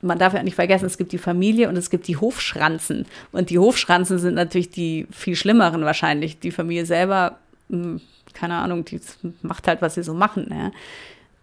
man 0.00 0.18
darf 0.18 0.34
ja 0.34 0.42
nicht 0.42 0.54
vergessen, 0.54 0.86
es 0.86 0.98
gibt 0.98 1.12
die 1.12 1.18
Familie 1.18 1.68
und 1.68 1.76
es 1.76 1.90
gibt 1.90 2.06
die 2.06 2.16
Hofschranzen. 2.16 3.06
Und 3.32 3.50
die 3.50 3.58
Hofschranzen 3.58 4.18
sind 4.18 4.34
natürlich 4.34 4.70
die 4.70 5.06
viel 5.10 5.34
schlimmeren 5.34 5.84
wahrscheinlich. 5.84 6.38
Die 6.38 6.50
Familie 6.50 6.86
selber, 6.86 7.38
mh, 7.68 8.00
keine 8.32 8.54
Ahnung, 8.54 8.84
die 8.84 9.00
macht 9.42 9.66
halt, 9.66 9.82
was 9.82 9.94
sie 9.94 10.02
so 10.02 10.14
machen. 10.14 10.46
Ja. 10.50 10.70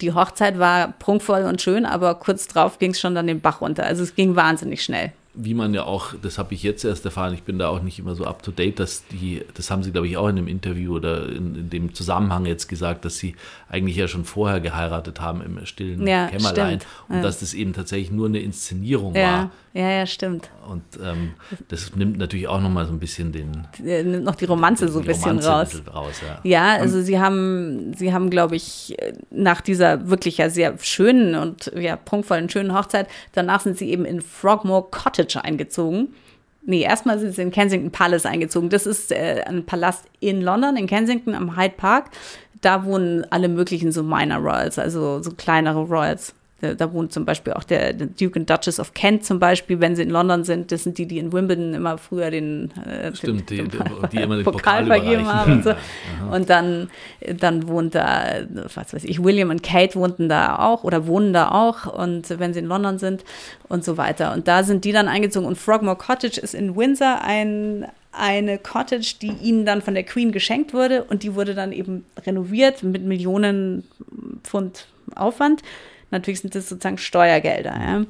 Die 0.02 0.14
Hochzeit 0.14 0.60
war 0.60 0.94
prunkvoll 1.00 1.44
und 1.44 1.62
schön, 1.62 1.86
aber 1.86 2.16
kurz 2.16 2.48
drauf 2.48 2.80
ging 2.80 2.92
es 2.92 3.00
schon 3.00 3.16
dann 3.16 3.28
den 3.28 3.42
Bach 3.42 3.62
runter. 3.62 3.84
Also 3.84 4.04
es 4.04 4.16
ging 4.16 4.36
wahnsinnig 4.36 4.84
schnell. 4.84 5.12
Wie 5.38 5.54
man 5.54 5.74
ja 5.74 5.84
auch, 5.84 6.14
das 6.22 6.38
habe 6.38 6.54
ich 6.54 6.64
jetzt 6.64 6.84
erst 6.86 7.04
erfahren, 7.06 7.34
ich 7.34 7.44
bin 7.44 7.60
da 7.60 7.68
auch 7.70 7.82
nicht 7.82 8.00
immer 8.00 8.16
so 8.16 8.26
up 8.26 8.42
to 8.44 8.52
date, 8.52 8.80
dass 8.80 9.06
die, 9.08 9.44
das 9.54 9.70
haben 9.72 9.84
sie 9.84 9.92
glaube 9.92 10.08
ich 10.08 10.18
auch 10.18 10.28
in 10.30 10.36
dem 10.38 10.48
Interview 10.48 10.96
oder 10.96 11.28
in, 11.30 11.56
in 11.56 11.70
dem 11.70 11.94
Zusammenhang 11.94 12.46
jetzt 12.46 12.68
gesagt, 12.68 13.06
dass 13.06 13.18
sie 13.18 13.36
eigentlich 13.70 13.98
ja 13.98 14.08
schon 14.08 14.26
vorher 14.26 14.60
geheiratet 14.62 15.20
haben 15.22 15.42
im 15.42 15.66
stillen 15.66 16.06
Ja, 16.08 16.28
Kämmerlein 16.28 16.80
stimmt. 16.80 16.86
und 17.10 17.16
Ja. 17.18 17.22
dass 17.22 17.40
das 17.40 17.54
eben 17.54 17.74
tatsächlich 17.74 18.12
nur 18.12 18.28
eine 18.28 18.40
Inszenierung 18.40 19.14
Ja, 19.16 19.50
ja, 19.74 19.90
ja, 19.92 20.06
stimmt. 20.06 20.50
war. 20.62 20.72
Und 20.72 20.84
ähm, 21.04 21.34
das 21.68 21.96
nimmt 21.96 22.18
natürlich 22.18 22.48
auch 22.48 22.62
nochmal 22.62 22.86
so 22.86 22.94
ein 22.94 23.00
bisschen 23.00 23.32
den 23.34 23.68
Äh, 23.86 24.04
Nimmt 24.04 24.24
noch 24.24 24.36
die 24.36 24.46
Romanze 24.46 24.88
so 24.88 25.00
ein 25.00 25.06
bisschen 25.06 25.40
raus. 25.40 25.82
raus 25.94 26.22
ja. 26.26 26.40
Ja, 26.76 26.82
also 26.82 27.02
sie 27.02 27.20
haben, 27.20 27.94
sie 27.98 28.14
haben, 28.14 28.30
glaube 28.30 28.56
ich, 28.56 28.96
nach 29.32 29.60
dieser 29.62 30.10
wirklich 30.10 30.38
ja 30.38 30.50
sehr 30.50 30.76
schönen 30.80 31.36
und 31.36 31.72
ja 31.78 31.98
prunkvollen 31.98 32.50
schönen 32.50 32.74
Hochzeit, 32.74 33.08
danach 33.34 33.60
sind 33.62 33.78
sie 33.78 33.90
eben 33.90 34.06
in 34.06 34.22
Frogmore 34.22 34.86
Cottage 34.92 35.25
eingezogen. 35.44 36.14
Nee, 36.66 36.82
erstmal 36.82 37.20
sind 37.20 37.36
sie 37.36 37.42
in 37.44 37.52
Kensington 37.52 37.92
Palace 37.92 38.26
eingezogen. 38.26 38.70
Das 38.70 38.88
ist 38.88 39.12
äh, 39.12 39.44
ein 39.46 39.66
Palast 39.66 40.06
in 40.20 40.42
London, 40.42 40.78
in 40.78 40.88
Kensington 40.88 41.36
am 41.36 41.58
Hyde 41.58 41.76
Park. 41.78 42.10
Da 42.62 42.86
wohnen 42.86 43.26
alle 43.30 43.48
möglichen 43.48 43.92
so 43.92 44.02
Minor 44.02 44.40
Royals, 44.40 44.80
also 44.80 45.22
so 45.22 45.32
kleinere 45.32 45.84
Royals. 45.84 46.34
Da, 46.62 46.74
da 46.74 46.94
wohnt 46.94 47.12
zum 47.12 47.26
Beispiel 47.26 47.52
auch 47.52 47.66
der, 47.66 47.92
der, 47.92 48.08
Duke 48.08 48.40
and 48.40 48.50
Duchess 48.50 48.80
of 48.80 48.94
Kent 48.94 49.26
zum 49.26 49.40
Beispiel, 49.40 49.82
wenn 49.82 49.98
sie 49.98 50.04
in 50.04 50.10
London 50.10 50.46
sind. 50.46 50.72
Das 50.72 50.84
sind 50.84 50.98
die, 50.98 51.06
die 51.06 51.20
in 51.20 51.34
Wimbledon 51.34 51.74
immer 51.74 51.98
früher 51.98 52.32
den, 52.32 52.72
äh, 52.78 53.14
Stimmt, 53.14 53.50
den, 53.50 53.70
die, 53.70 53.78
den, 53.78 53.84
die 54.12 54.18
immer 54.18 54.38
den 54.38 54.46
Pokal, 54.46 54.86
Pokal 54.86 55.02
vergeben 55.02 55.28
haben. 55.28 55.52
Und, 55.52 55.64
so. 55.66 55.76
und 56.32 56.50
dann, 56.50 56.90
dann 57.38 57.68
wohnt 57.68 57.94
da, 57.96 58.46
was 58.74 58.94
weiß 58.94 59.04
ich, 59.04 59.22
William 59.22 59.50
und 59.50 59.64
Kate 59.64 59.96
wohnten 59.96 60.30
da 60.30 60.60
auch 60.60 60.86
oder 60.86 61.08
wohnen 61.08 61.34
da 61.34 61.52
auch 61.52 61.94
und 61.94 62.40
wenn 62.40 62.54
sie 62.54 62.60
in 62.60 62.68
London 62.68 63.00
sind 63.00 63.26
und 63.68 63.84
so 63.84 63.98
weiter. 63.98 64.32
Und 64.34 64.48
da 64.48 64.64
sind 64.64 64.86
die 64.86 64.94
dann 64.94 65.10
eingezogen. 65.10 65.48
Und 65.48 65.58
Frogmore 65.58 65.98
Cottage 65.98 66.40
ist 66.40 66.56
in 66.56 66.78
Windsor 66.78 67.20
ein, 67.22 67.86
eine 68.14 68.60
Cottage, 68.60 69.16
die 69.22 69.34
ihnen 69.42 69.66
dann 69.66 69.82
von 69.82 69.94
der 69.94 70.04
Queen 70.04 70.32
geschenkt 70.32 70.74
wurde 70.74 71.04
und 71.04 71.24
die 71.24 71.36
wurde 71.36 71.54
dann 71.54 71.74
eben 71.74 72.06
renoviert 72.26 72.82
mit 72.82 73.04
Millionen 73.04 73.84
Pfund 74.44 74.88
Aufwand. 75.16 75.62
Natürlich 76.16 76.42
sind 76.42 76.56
das 76.56 76.70
sozusagen 76.70 76.98
Steuergelder. 76.98 77.76
Ja. 77.76 78.06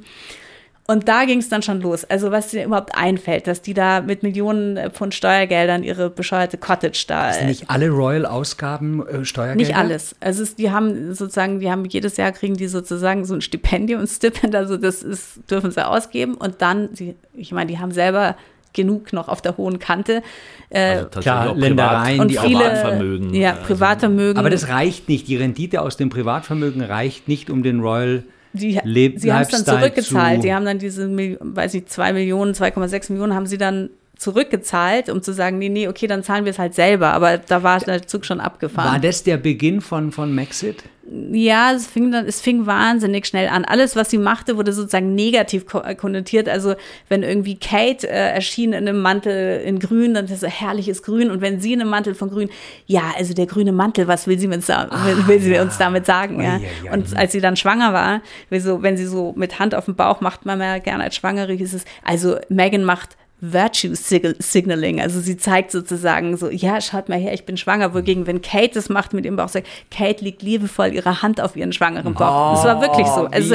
Und 0.88 1.08
da 1.08 1.24
ging 1.24 1.40
es 1.40 1.48
dann 1.48 1.62
schon 1.62 1.80
los. 1.80 2.04
Also 2.04 2.30
was 2.30 2.48
dir 2.48 2.64
überhaupt 2.64 2.96
einfällt, 2.96 3.48
dass 3.48 3.60
die 3.60 3.74
da 3.74 4.00
mit 4.02 4.22
Millionen 4.22 4.92
von 4.92 5.10
Steuergeldern 5.10 5.82
ihre 5.82 6.10
bescheuerte 6.10 6.58
Cottage 6.58 7.06
da. 7.08 7.32
Sind 7.32 7.48
nicht 7.48 7.68
alle 7.68 7.88
Royal-Ausgaben 7.88 9.04
äh, 9.06 9.24
Steuergelder? 9.24 9.56
Nicht 9.56 9.76
alles. 9.76 10.14
Also 10.20 10.44
es, 10.44 10.54
die 10.54 10.70
haben 10.70 11.12
sozusagen, 11.12 11.58
die 11.58 11.70
haben 11.70 11.84
jedes 11.86 12.16
Jahr 12.16 12.30
kriegen 12.30 12.54
die 12.54 12.68
sozusagen 12.68 13.24
so 13.24 13.34
ein 13.34 13.40
Stipendium, 13.40 14.02
ein 14.02 14.06
Stipend, 14.06 14.54
also 14.54 14.76
das 14.76 15.02
ist, 15.02 15.40
dürfen 15.50 15.72
sie 15.72 15.84
ausgeben. 15.84 16.34
Und 16.34 16.62
dann, 16.62 16.90
sie, 16.94 17.16
ich 17.34 17.50
meine, 17.50 17.68
die 17.68 17.80
haben 17.80 17.90
selber 17.90 18.36
genug 18.76 19.12
noch 19.12 19.26
auf 19.26 19.42
der 19.42 19.56
hohen 19.56 19.80
Kante. 19.80 20.22
Äh, 20.70 20.98
also 20.98 21.20
Klar, 21.20 21.56
Ländereien, 21.56 22.20
und 22.20 22.30
viele, 22.30 22.58
Privatvermögen. 22.58 23.34
Ja, 23.34 23.50
also 23.54 23.62
Privatvermögen. 23.62 24.38
Aber 24.38 24.50
das 24.50 24.68
reicht 24.68 25.08
nicht. 25.08 25.26
Die 25.26 25.36
Rendite 25.36 25.82
aus 25.82 25.96
dem 25.96 26.10
Privatvermögen 26.10 26.82
reicht 26.82 27.26
nicht, 27.26 27.50
um 27.50 27.64
den 27.64 27.80
Royal 27.80 28.22
die, 28.52 28.80
Leb 28.84 29.18
sie 29.18 29.32
haben 29.32 29.42
es 29.42 29.48
dann 29.48 29.64
zurückgezahlt. 29.64 30.42
Die 30.44 30.54
haben 30.54 30.64
dann 30.64 30.78
diese, 30.78 31.08
weiß 31.08 31.74
ich, 31.74 31.86
2 31.86 32.12
Millionen, 32.12 32.54
2,6 32.54 33.12
Millionen 33.12 33.34
haben 33.34 33.46
sie 33.46 33.58
dann 33.58 33.90
zurückgezahlt, 34.16 35.10
um 35.10 35.22
zu 35.22 35.32
sagen, 35.32 35.58
nee, 35.58 35.68
nee, 35.68 35.88
okay, 35.88 36.06
dann 36.06 36.22
zahlen 36.22 36.44
wir 36.44 36.50
es 36.50 36.58
halt 36.58 36.74
selber. 36.74 37.12
Aber 37.12 37.36
da 37.36 37.62
war 37.62 37.78
der 37.80 38.06
Zug 38.06 38.24
schon 38.24 38.40
abgefahren. 38.40 38.92
War 38.92 38.98
das 38.98 39.22
der 39.22 39.36
Beginn 39.36 39.80
von, 39.80 40.10
von 40.10 40.34
Maxit? 40.34 40.84
Ja, 41.30 41.72
es 41.72 41.86
fing 41.86 42.10
dann, 42.10 42.26
es 42.26 42.40
fing 42.40 42.66
wahnsinnig 42.66 43.26
schnell 43.26 43.48
an. 43.48 43.64
Alles, 43.64 43.94
was 43.94 44.10
sie 44.10 44.18
machte, 44.18 44.56
wurde 44.56 44.72
sozusagen 44.72 45.14
negativ 45.14 45.66
äh, 45.74 45.94
konnotiert. 45.94 46.48
Also 46.48 46.74
wenn 47.08 47.22
irgendwie 47.22 47.56
Kate 47.56 48.08
äh, 48.08 48.32
erschien 48.32 48.72
in 48.72 48.88
einem 48.88 49.00
Mantel 49.00 49.60
in 49.60 49.78
Grün, 49.78 50.14
dann 50.14 50.24
ist 50.24 50.32
es 50.32 50.40
so 50.40 50.46
herrliches 50.48 51.02
Grün. 51.02 51.30
Und 51.30 51.42
wenn 51.42 51.60
sie 51.60 51.74
in 51.74 51.80
einem 51.80 51.90
Mantel 51.90 52.14
von 52.14 52.30
Grün, 52.30 52.48
ja, 52.86 53.12
also 53.16 53.34
der 53.34 53.46
grüne 53.46 53.70
Mantel, 53.70 54.08
was 54.08 54.26
will 54.26 54.38
sie, 54.38 54.48
uns, 54.48 54.66
da, 54.66 54.88
ah, 54.90 55.06
will 55.26 55.40
sie 55.40 55.54
ja. 55.54 55.62
uns 55.62 55.78
damit 55.78 56.06
sagen? 56.06 56.42
Ja? 56.42 56.58
ja, 56.84 56.92
und 56.92 57.16
als 57.16 57.32
sie 57.32 57.40
dann 57.40 57.56
schwanger 57.56 57.92
war, 57.92 58.22
so, 58.58 58.82
wenn 58.82 58.96
sie 58.96 59.06
so 59.06 59.32
mit 59.36 59.60
Hand 59.60 59.74
auf 59.74 59.84
dem 59.84 59.94
Bauch 59.94 60.20
macht, 60.20 60.44
man 60.44 60.60
ja 60.60 60.78
gerne 60.78 61.04
als 61.04 61.14
Schwangere, 61.14 61.52
hieß 61.52 61.74
es, 61.74 61.84
also 62.02 62.36
Megan 62.48 62.82
macht 62.82 63.16
Virtue 63.40 63.94
Signaling. 63.94 65.00
Also 65.00 65.20
sie 65.20 65.36
zeigt 65.36 65.70
sozusagen 65.70 66.36
so, 66.36 66.48
ja, 66.48 66.80
schaut 66.80 67.08
mal 67.08 67.18
her, 67.18 67.34
ich 67.34 67.44
bin 67.44 67.56
schwanger. 67.56 67.94
Wogegen, 67.94 68.26
wenn 68.26 68.40
Kate 68.40 68.74
das 68.74 68.88
macht 68.88 69.12
mit 69.12 69.26
ihrem 69.26 69.36
Bauch, 69.36 69.48
sagt, 69.48 69.66
Kate 69.90 70.24
legt 70.24 70.42
liebevoll 70.42 70.94
ihre 70.94 71.22
Hand 71.22 71.40
auf 71.40 71.54
ihren 71.54 71.72
schwangeren 71.72 72.14
Bauch. 72.14 72.52
Oh, 72.52 72.54
das 72.54 72.64
war 72.64 72.80
wirklich 72.80 73.06
so. 73.06 73.26
Also 73.26 73.54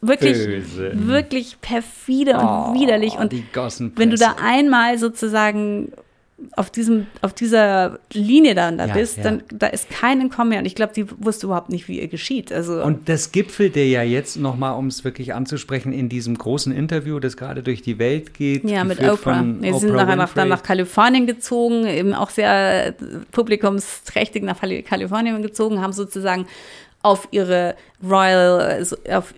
wirklich, 0.00 0.46
böse. 0.46 0.92
wirklich 0.94 1.60
perfide 1.60 2.38
und 2.38 2.44
oh, 2.44 2.74
widerlich. 2.74 3.18
Und 3.18 3.34
wenn 3.98 4.10
du 4.10 4.16
da 4.16 4.36
einmal 4.40 4.98
sozusagen 4.98 5.92
auf 6.54 6.70
diesem, 6.70 7.06
auf 7.22 7.32
dieser 7.32 7.98
Linie 8.12 8.54
dann 8.54 8.76
da 8.76 8.86
ja, 8.86 8.94
bist, 8.94 9.16
ja. 9.16 9.22
dann 9.24 9.42
da 9.50 9.68
ist 9.68 9.88
kein 9.88 10.20
Entkommen 10.20 10.50
mehr. 10.50 10.58
Und 10.58 10.66
ich 10.66 10.74
glaube, 10.74 10.92
die 10.92 11.06
wusste 11.24 11.46
überhaupt 11.46 11.70
nicht, 11.70 11.88
wie 11.88 11.98
ihr 11.98 12.08
geschieht. 12.08 12.52
Also 12.52 12.82
und 12.82 13.08
das 13.08 13.32
gipfelte 13.32 13.80
ja 13.80 14.02
jetzt 14.02 14.36
nochmal, 14.36 14.74
um 14.78 14.88
es 14.88 15.02
wirklich 15.02 15.32
anzusprechen, 15.32 15.92
in 15.92 16.10
diesem 16.10 16.36
großen 16.36 16.72
Interview, 16.72 17.20
das 17.20 17.38
gerade 17.38 17.62
durch 17.62 17.80
die 17.80 17.98
Welt 17.98 18.34
geht. 18.34 18.64
Ja, 18.64 18.84
mit 18.84 19.00
Oprah. 19.02 19.42
Wir 19.44 19.74
sind 19.74 19.94
nachher 19.94 20.16
nach, 20.16 20.34
dann 20.34 20.48
nach 20.48 20.62
Kalifornien 20.62 21.26
gezogen, 21.26 21.86
eben 21.86 22.12
auch 22.12 22.28
sehr 22.28 22.94
publikumsträchtig 23.32 24.42
nach 24.42 24.60
Kalifornien 24.60 25.40
gezogen, 25.40 25.80
haben 25.80 25.94
sozusagen 25.94 26.46
auf 27.02 27.28
ihre 27.30 27.76
Royal, 28.02 28.84
auf 29.10 29.32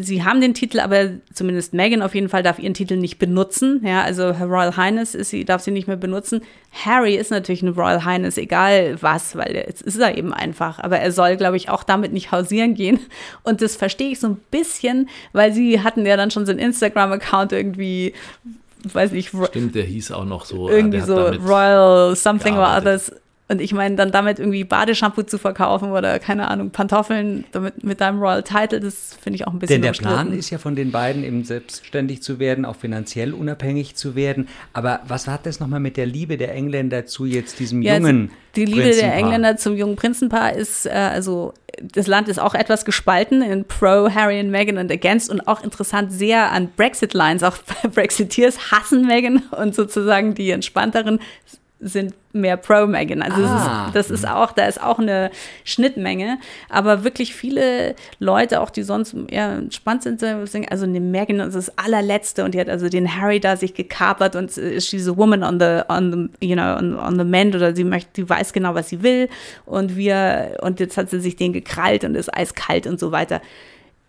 sie 0.00 0.24
haben 0.24 0.40
den 0.40 0.54
Titel, 0.54 0.80
aber 0.80 1.10
zumindest 1.32 1.74
Meghan 1.74 2.02
auf 2.02 2.14
jeden 2.14 2.28
Fall 2.28 2.42
darf 2.42 2.58
ihren 2.58 2.74
Titel 2.74 2.96
nicht 2.96 3.18
benutzen. 3.18 3.80
Ja, 3.84 4.02
also 4.02 4.34
Her 4.34 4.46
Royal 4.46 4.76
Highness 4.76 5.14
ist 5.14 5.30
sie, 5.30 5.44
darf 5.44 5.62
sie 5.62 5.70
nicht 5.70 5.88
mehr 5.88 5.96
benutzen. 5.96 6.42
Harry 6.84 7.16
ist 7.16 7.30
natürlich 7.30 7.62
ein 7.62 7.68
Royal 7.68 8.04
Highness, 8.04 8.38
egal 8.38 8.96
was, 9.00 9.36
weil 9.36 9.54
jetzt 9.56 9.82
ist 9.82 9.98
er 9.98 10.16
eben 10.16 10.32
einfach. 10.32 10.78
Aber 10.78 10.98
er 10.98 11.12
soll, 11.12 11.36
glaube 11.36 11.56
ich, 11.56 11.68
auch 11.68 11.84
damit 11.84 12.12
nicht 12.12 12.32
hausieren 12.32 12.74
gehen. 12.74 13.00
Und 13.42 13.62
das 13.62 13.76
verstehe 13.76 14.10
ich 14.10 14.20
so 14.20 14.28
ein 14.28 14.40
bisschen, 14.50 15.08
weil 15.32 15.52
sie 15.52 15.82
hatten 15.82 16.06
ja 16.06 16.16
dann 16.16 16.30
schon 16.30 16.46
so 16.46 16.52
einen 16.52 16.60
Instagram-Account 16.60 17.52
irgendwie 17.52 18.14
weiß 18.92 19.12
nicht. 19.12 19.32
Stimmt, 19.48 19.74
der 19.74 19.84
hieß 19.84 20.12
auch 20.12 20.24
noch 20.24 20.44
so. 20.44 20.68
Irgendwie 20.68 21.00
so 21.00 21.16
Royal 21.16 22.14
Something 22.14 22.56
or 22.56 22.76
Others. 22.76 23.12
Und 23.50 23.62
ich 23.62 23.72
meine, 23.72 23.96
dann 23.96 24.12
damit 24.12 24.38
irgendwie 24.38 24.62
Badeshampoo 24.62 25.22
zu 25.22 25.38
verkaufen 25.38 25.90
oder 25.90 26.18
keine 26.18 26.48
Ahnung, 26.48 26.68
Pantoffeln 26.68 27.44
damit, 27.52 27.82
mit 27.82 28.00
deinem 28.02 28.20
Royal 28.20 28.42
Title, 28.42 28.78
das 28.78 29.16
finde 29.18 29.36
ich 29.36 29.46
auch 29.46 29.52
ein 29.52 29.58
bisschen 29.58 29.80
Denn 29.80 29.92
der 29.92 29.98
Plan 29.98 30.32
ist 30.34 30.50
ja 30.50 30.58
von 30.58 30.76
den 30.76 30.92
beiden 30.92 31.24
eben 31.24 31.44
selbstständig 31.44 32.22
zu 32.22 32.38
werden, 32.38 32.66
auch 32.66 32.76
finanziell 32.76 33.32
unabhängig 33.32 33.94
zu 33.94 34.14
werden. 34.14 34.48
Aber 34.74 35.00
was 35.08 35.26
hat 35.28 35.46
das 35.46 35.60
nochmal 35.60 35.80
mit 35.80 35.96
der 35.96 36.04
Liebe 36.04 36.36
der 36.36 36.54
Engländer 36.54 37.06
zu 37.06 37.24
jetzt 37.24 37.58
diesem 37.58 37.80
ja, 37.80 37.96
jungen 37.96 38.30
Die 38.54 38.66
Liebe 38.66 38.90
der 38.90 39.14
Engländer 39.14 39.56
zum 39.56 39.76
jungen 39.76 39.96
Prinzenpaar 39.96 40.52
ist, 40.52 40.84
äh, 40.84 40.90
also 40.90 41.54
das 41.80 42.06
Land 42.06 42.28
ist 42.28 42.38
auch 42.38 42.54
etwas 42.54 42.84
gespalten 42.84 43.40
in 43.40 43.64
pro 43.64 44.10
Harry 44.10 44.40
und 44.40 44.50
Meghan 44.50 44.76
und 44.76 44.92
against 44.92 45.30
und 45.30 45.46
auch 45.48 45.62
interessant 45.62 46.12
sehr 46.12 46.52
an 46.52 46.68
Brexit-Lines. 46.76 47.42
Auch 47.42 47.56
Brexiteers 47.94 48.72
hassen 48.72 49.06
Meghan 49.06 49.42
und 49.52 49.74
sozusagen 49.74 50.34
die 50.34 50.50
entspannteren 50.50 51.20
sind 51.80 52.14
mehr 52.32 52.56
Pro-Megan. 52.56 53.22
Also 53.22 53.42
ah. 53.42 53.90
das, 53.92 54.06
ist, 54.06 54.10
das 54.10 54.20
ist 54.20 54.28
auch, 54.28 54.52
da 54.52 54.66
ist 54.66 54.82
auch 54.82 54.98
eine 54.98 55.30
Schnittmenge. 55.64 56.38
Aber 56.68 57.04
wirklich 57.04 57.34
viele 57.34 57.94
Leute, 58.18 58.60
auch 58.60 58.70
die 58.70 58.82
sonst 58.82 59.14
eher 59.28 59.52
entspannt 59.52 60.02
sind, 60.02 60.22
also 60.22 60.84
eine 60.84 61.00
Megan 61.00 61.40
ist 61.40 61.54
das 61.54 61.78
allerletzte 61.78 62.44
und 62.44 62.54
die 62.54 62.60
hat 62.60 62.68
also 62.68 62.88
den 62.88 63.16
Harry 63.20 63.38
da 63.38 63.56
sich 63.56 63.74
gekapert 63.74 64.34
und 64.34 64.56
ist 64.56 64.92
diese 64.92 65.16
Woman 65.16 65.44
on 65.44 65.60
the, 65.60 65.80
on 65.88 66.30
the, 66.40 66.46
you 66.46 66.54
know, 66.54 66.76
on, 66.76 66.98
on 66.98 67.18
the 67.18 67.24
mend 67.24 67.54
oder 67.54 67.74
sie 67.74 67.84
möchte, 67.84 68.10
die 68.16 68.28
weiß 68.28 68.52
genau, 68.52 68.74
was 68.74 68.88
sie 68.88 69.02
will 69.02 69.28
und 69.64 69.96
wir, 69.96 70.58
und 70.62 70.80
jetzt 70.80 70.96
hat 70.96 71.10
sie 71.10 71.20
sich 71.20 71.36
den 71.36 71.52
gekrallt 71.52 72.04
und 72.04 72.16
ist 72.16 72.34
eiskalt 72.34 72.86
und 72.86 72.98
so 72.98 73.12
weiter. 73.12 73.40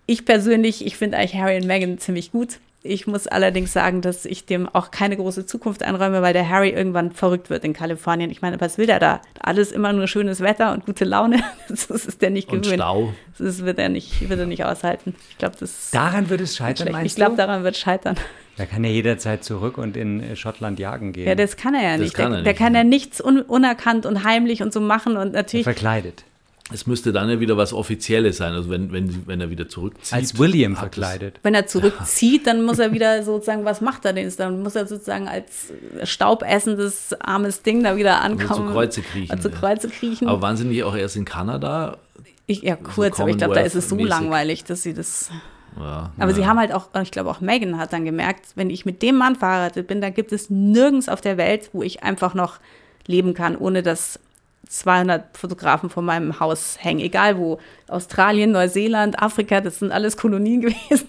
Ich 0.08 0.26
persönlich, 0.26 0.86
ich 0.86 0.98
finde 0.98 1.18
eigentlich 1.18 1.40
Harry 1.40 1.58
und 1.58 1.68
Meghan 1.68 2.00
ziemlich 2.00 2.32
gut. 2.32 2.60
Ich 2.82 3.08
muss 3.08 3.28
allerdings 3.28 3.74
sagen, 3.74 4.02
dass 4.02 4.26
ich 4.26 4.46
dem 4.46 4.70
auch 4.70 4.89
keine 4.89 5.18
große 5.18 5.46
Zukunft 5.46 5.84
einräume, 5.84 6.22
weil 6.22 6.32
der 6.32 6.48
Harry 6.48 6.70
irgendwann 6.70 7.12
verrückt 7.12 7.50
wird 7.50 7.65
in 7.65 7.74
Kalifornien. 7.74 8.32
Ich 8.32 8.42
meine, 8.42 8.62
was 8.62 8.78
will 8.78 8.86
der 8.86 9.00
da? 9.00 9.22
Alles 9.42 9.74
immer 9.74 9.92
nur 9.92 10.08
schönes 10.08 10.39
Wetter 10.39 10.72
und 10.72 10.86
gute 10.86 11.04
Laune. 11.04 11.44
Das 11.68 11.89
ist 11.89 12.22
der 12.22 12.30
nicht 12.30 12.48
gewöhnt. 12.48 12.68
Und 12.68 12.74
Stau. 12.74 13.13
Das 13.38 13.63
wird 13.63 13.80
er 13.80 13.89
nicht, 13.89 14.28
wird 14.30 14.39
er 14.39 14.46
nicht 14.46 14.63
aushalten. 14.65 15.13
Ich 15.30 15.38
glaube, 15.38 15.56
das. 15.60 15.92
Daran 15.92 16.30
wird 16.30 16.42
es 16.42 16.56
scheitern, 16.56 16.92
meinst 16.92 17.06
Ich 17.08 17.15
glaube, 17.15 17.36
daran 17.36 17.63
wird 17.63 17.76
es 17.76 17.82
scheitern. 17.82 18.15
Da 18.58 18.65
kann 18.65 18.84
er 18.84 18.92
jederzeit 18.92 19.44
zurück 19.44 19.78
und 19.78 19.96
in 19.96 20.36
Schottland 20.36 20.80
jagen 20.80 21.13
gehen. 21.13 21.28
Ja, 21.28 21.36
das 21.36 21.58
kann 21.58 21.76
er 21.76 21.84
ja 21.84 21.98
nicht. 21.98 22.13
Kann 22.13 22.32
der, 22.32 22.39
er 22.39 22.42
nicht. 22.42 22.46
der 22.48 22.54
kann 22.54 22.76
ja 22.76 22.84
nichts 22.84 23.22
un 23.24 23.42
unerkannt 23.42 24.06
und 24.06 24.24
heimlich 24.24 24.62
und 24.62 24.74
so 24.74 24.82
machen 24.82 25.15
und 25.15 25.34
natürlich. 25.34 25.65
Er 25.65 25.74
verkleidet 25.74 26.24
es 26.72 26.86
müsste 26.86 27.12
dann 27.12 27.30
ja 27.30 27.40
wieder 27.40 27.58
was 27.58 27.74
Offizielles 27.74 28.38
sein, 28.38 28.54
also 28.54 28.70
wenn, 28.70 28.92
wenn, 28.92 29.28
wenn 29.28 29.42
er 29.42 29.50
wieder 29.50 29.68
zurückzieht. 29.68 30.14
Als 30.14 30.38
William 30.38 30.76
verkleidet. 30.76 31.40
Wenn 31.42 31.56
er 31.56 31.66
zurückzieht, 31.66 32.46
dann 32.46 32.64
muss 32.64 32.78
er 32.78 32.92
wieder 32.94 33.24
sozusagen, 33.24 33.66
was 33.66 33.82
macht 33.82 34.06
er 34.06 34.14
denn? 34.14 34.32
Dann 34.38 34.62
muss 34.62 34.76
er 34.76 34.86
sozusagen 34.86 35.28
als 35.28 35.74
staubessendes, 36.04 37.16
armes 37.20 37.64
Ding 37.64 37.84
da 37.84 37.98
wieder 37.98 38.22
ankommen. 38.22 38.50
Also 38.50 38.64
zu 38.68 38.72
Kreuze 38.72 39.02
kriechen. 39.02 39.32
Also 39.32 39.50
zu 39.50 39.56
Kreuze 39.56 39.90
kriechen. 39.90 40.28
Aber 40.28 40.42
waren 40.42 40.58
sie 40.58 40.66
nicht 40.66 40.84
auch 40.84 40.96
erst 40.96 41.16
in 41.16 41.26
Kanada? 41.26 41.98
Ich, 42.46 42.62
ja, 42.62 42.76
kurz, 42.76 43.18
so 43.18 43.24
aber 43.24 43.32
ich 43.32 43.38
glaube, 43.38 43.56
da 43.56 43.62
ist 43.62 43.76
es 43.76 43.90
so 43.90 43.96
langweilig, 43.96 44.64
dass 44.64 44.84
sie 44.84 44.94
das. 44.94 45.32
Ja, 45.80 46.12
aber 46.18 46.32
ja. 46.32 46.36
sie 46.36 46.46
haben 46.46 46.60
halt 46.60 46.74
auch, 46.74 46.90
ich 47.02 47.12
glaube 47.12 47.30
auch 47.30 47.42
Megan 47.42 47.78
hat 47.78 47.94
dann 47.94 48.06
gemerkt, 48.06 48.48
wenn 48.56 48.70
ich 48.70 48.86
mit 48.86 49.02
dem 49.02 49.16
Mann 49.16 49.36
verheiratet 49.36 49.88
bin, 49.88 50.02
dann 50.02 50.14
gibt 50.14 50.32
es 50.32 50.50
nirgends 50.50 51.10
auf 51.10 51.22
der 51.22 51.38
Welt, 51.38 51.70
wo 51.74 51.84
ich 51.84 52.04
einfach 52.04 52.34
noch 52.34 52.60
leben 53.06 53.34
kann, 53.34 53.56
ohne 53.56 53.84
dass 53.84 54.20
200 54.67 55.36
Fotografen 55.36 55.89
vor 55.89 56.04
meinem 56.04 56.39
Haus 56.39 56.78
hängen, 56.80 57.00
egal 57.00 57.38
wo. 57.38 57.60
Australien, 57.88 58.52
Neuseeland, 58.52 59.19
Afrika, 59.19 59.62
das 59.62 59.80
sind 59.80 59.91
alles 59.91 60.15
Kolonien 60.15 60.62
gewesen. 60.62 61.08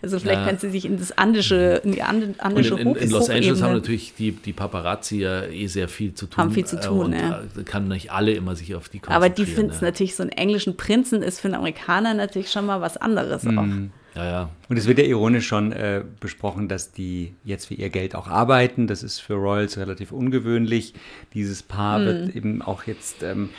Also 0.00 0.18
vielleicht 0.18 0.40
ja. 0.40 0.46
können 0.46 0.58
sie 0.58 0.70
sich 0.70 0.86
in 0.86 0.98
das 0.98 1.16
andische, 1.18 1.82
in 1.84 1.92
die 1.92 2.02
andische 2.02 2.74
Und 2.74 2.80
in, 2.80 2.88
in, 2.88 2.96
in 2.96 3.10
Los 3.10 3.28
Angeles 3.28 3.60
haben 3.60 3.74
natürlich 3.74 4.14
die, 4.14 4.32
die 4.32 4.54
Paparazzi 4.54 5.18
ja 5.18 5.44
eh 5.44 5.66
sehr 5.66 5.88
viel 5.88 6.14
zu 6.14 6.26
tun. 6.26 6.44
Haben 6.44 6.52
viel 6.52 6.64
zu 6.64 6.80
tun, 6.80 7.12
ja. 7.12 7.42
Kann 7.66 7.88
nicht 7.88 8.10
alle 8.10 8.32
immer 8.32 8.56
sich 8.56 8.74
auf 8.74 8.88
die 8.88 9.00
konzentrieren. 9.00 9.22
Aber 9.22 9.28
die 9.28 9.44
finden 9.44 9.72
es 9.72 9.80
ja. 9.80 9.88
natürlich, 9.88 10.16
so 10.16 10.22
einen 10.22 10.32
englischen 10.32 10.78
Prinzen 10.78 11.22
ist 11.22 11.40
für 11.40 11.48
einen 11.48 11.56
Amerikaner 11.56 12.14
natürlich 12.14 12.50
schon 12.50 12.64
mal 12.64 12.80
was 12.80 12.96
anderes 12.96 13.42
mhm. 13.42 13.58
auch. 13.58 13.97
Ja, 14.18 14.24
ja. 14.24 14.48
Und 14.68 14.76
es 14.76 14.86
wird 14.86 14.98
ja 14.98 15.04
ironisch 15.04 15.46
schon 15.46 15.70
äh, 15.70 16.02
besprochen, 16.18 16.66
dass 16.66 16.90
die 16.90 17.34
jetzt 17.44 17.66
für 17.66 17.74
ihr 17.74 17.88
Geld 17.88 18.16
auch 18.16 18.26
arbeiten. 18.26 18.88
Das 18.88 19.04
ist 19.04 19.20
für 19.20 19.34
Royals 19.34 19.78
relativ 19.78 20.10
ungewöhnlich. 20.10 20.94
Dieses 21.34 21.62
Paar 21.62 22.00
mm. 22.00 22.04
wird 22.04 22.36
eben 22.36 22.62
auch 22.62 22.82
jetzt 22.84 23.22
ähm, 23.22 23.50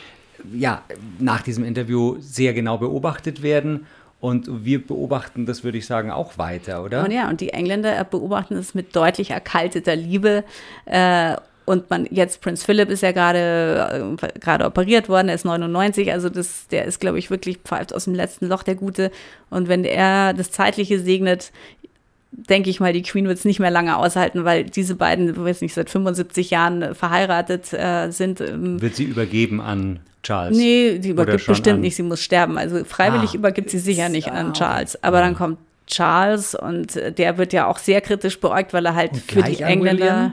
ja, 0.52 0.82
nach 1.18 1.40
diesem 1.40 1.64
Interview 1.64 2.16
sehr 2.20 2.52
genau 2.52 2.76
beobachtet 2.76 3.42
werden. 3.42 3.86
Und 4.20 4.66
wir 4.66 4.86
beobachten 4.86 5.46
das, 5.46 5.64
würde 5.64 5.78
ich 5.78 5.86
sagen, 5.86 6.10
auch 6.10 6.36
weiter, 6.36 6.84
oder? 6.84 7.04
Und 7.04 7.10
ja, 7.10 7.30
und 7.30 7.40
die 7.40 7.54
Engländer 7.54 8.04
beobachten 8.04 8.54
es 8.54 8.74
mit 8.74 8.94
deutlich 8.94 9.30
erkalteter 9.30 9.96
Liebe. 9.96 10.44
Äh, 10.84 11.36
und 11.70 11.88
man 11.88 12.06
jetzt 12.10 12.40
Prince 12.40 12.64
Philip 12.64 12.90
ist 12.90 13.02
ja 13.02 13.12
gerade 13.12 14.16
äh, 14.20 14.38
gerade 14.40 14.66
operiert 14.66 15.08
worden, 15.08 15.28
er 15.28 15.36
ist 15.36 15.44
99, 15.44 16.12
also 16.12 16.28
das 16.28 16.66
der 16.68 16.84
ist 16.84 17.00
glaube 17.00 17.18
ich 17.18 17.30
wirklich 17.30 17.58
pfeift 17.58 17.94
aus 17.94 18.04
dem 18.04 18.14
letzten 18.14 18.48
Loch 18.48 18.62
der 18.62 18.74
gute 18.74 19.10
und 19.50 19.68
wenn 19.68 19.84
er 19.84 20.34
das 20.34 20.50
zeitliche 20.50 20.98
segnet, 20.98 21.52
denke 22.32 22.70
ich 22.70 22.80
mal, 22.80 22.92
die 22.92 23.02
Queen 23.02 23.26
wird 23.26 23.38
es 23.38 23.44
nicht 23.44 23.60
mehr 23.60 23.70
lange 23.70 23.96
aushalten, 23.96 24.44
weil 24.44 24.64
diese 24.64 24.94
beiden, 24.94 25.30
ich 25.30 25.36
weiß 25.38 25.60
nicht, 25.62 25.74
seit 25.74 25.90
75 25.90 26.50
Jahren 26.50 26.94
verheiratet 26.94 27.72
äh, 27.72 28.10
sind. 28.10 28.40
Ähm, 28.40 28.80
wird 28.80 28.94
sie 28.94 29.04
übergeben 29.04 29.60
an 29.60 30.00
Charles? 30.22 30.56
Nee, 30.56 30.98
die 30.98 31.10
übergibt 31.10 31.46
bestimmt 31.46 31.80
nicht, 31.80 31.96
sie 31.96 32.02
muss 32.02 32.22
sterben. 32.22 32.56
Also 32.58 32.84
freiwillig 32.84 33.30
ah, 33.32 33.36
übergibt 33.36 33.70
sie 33.70 33.78
sicher 33.78 34.08
nicht 34.08 34.30
an 34.30 34.52
Charles. 34.52 35.02
Aber 35.02 35.20
dann 35.20 35.34
kommt 35.34 35.58
Charles 35.86 36.54
und 36.54 36.94
der 36.94 37.36
wird 37.36 37.52
ja 37.52 37.66
auch 37.66 37.78
sehr 37.78 38.00
kritisch 38.00 38.38
beäugt, 38.38 38.72
weil 38.72 38.86
er 38.86 38.94
halt 38.94 39.12
und 39.12 39.22
für 39.22 39.42
die 39.42 39.62
Engländer. 39.62 40.04
William? 40.04 40.32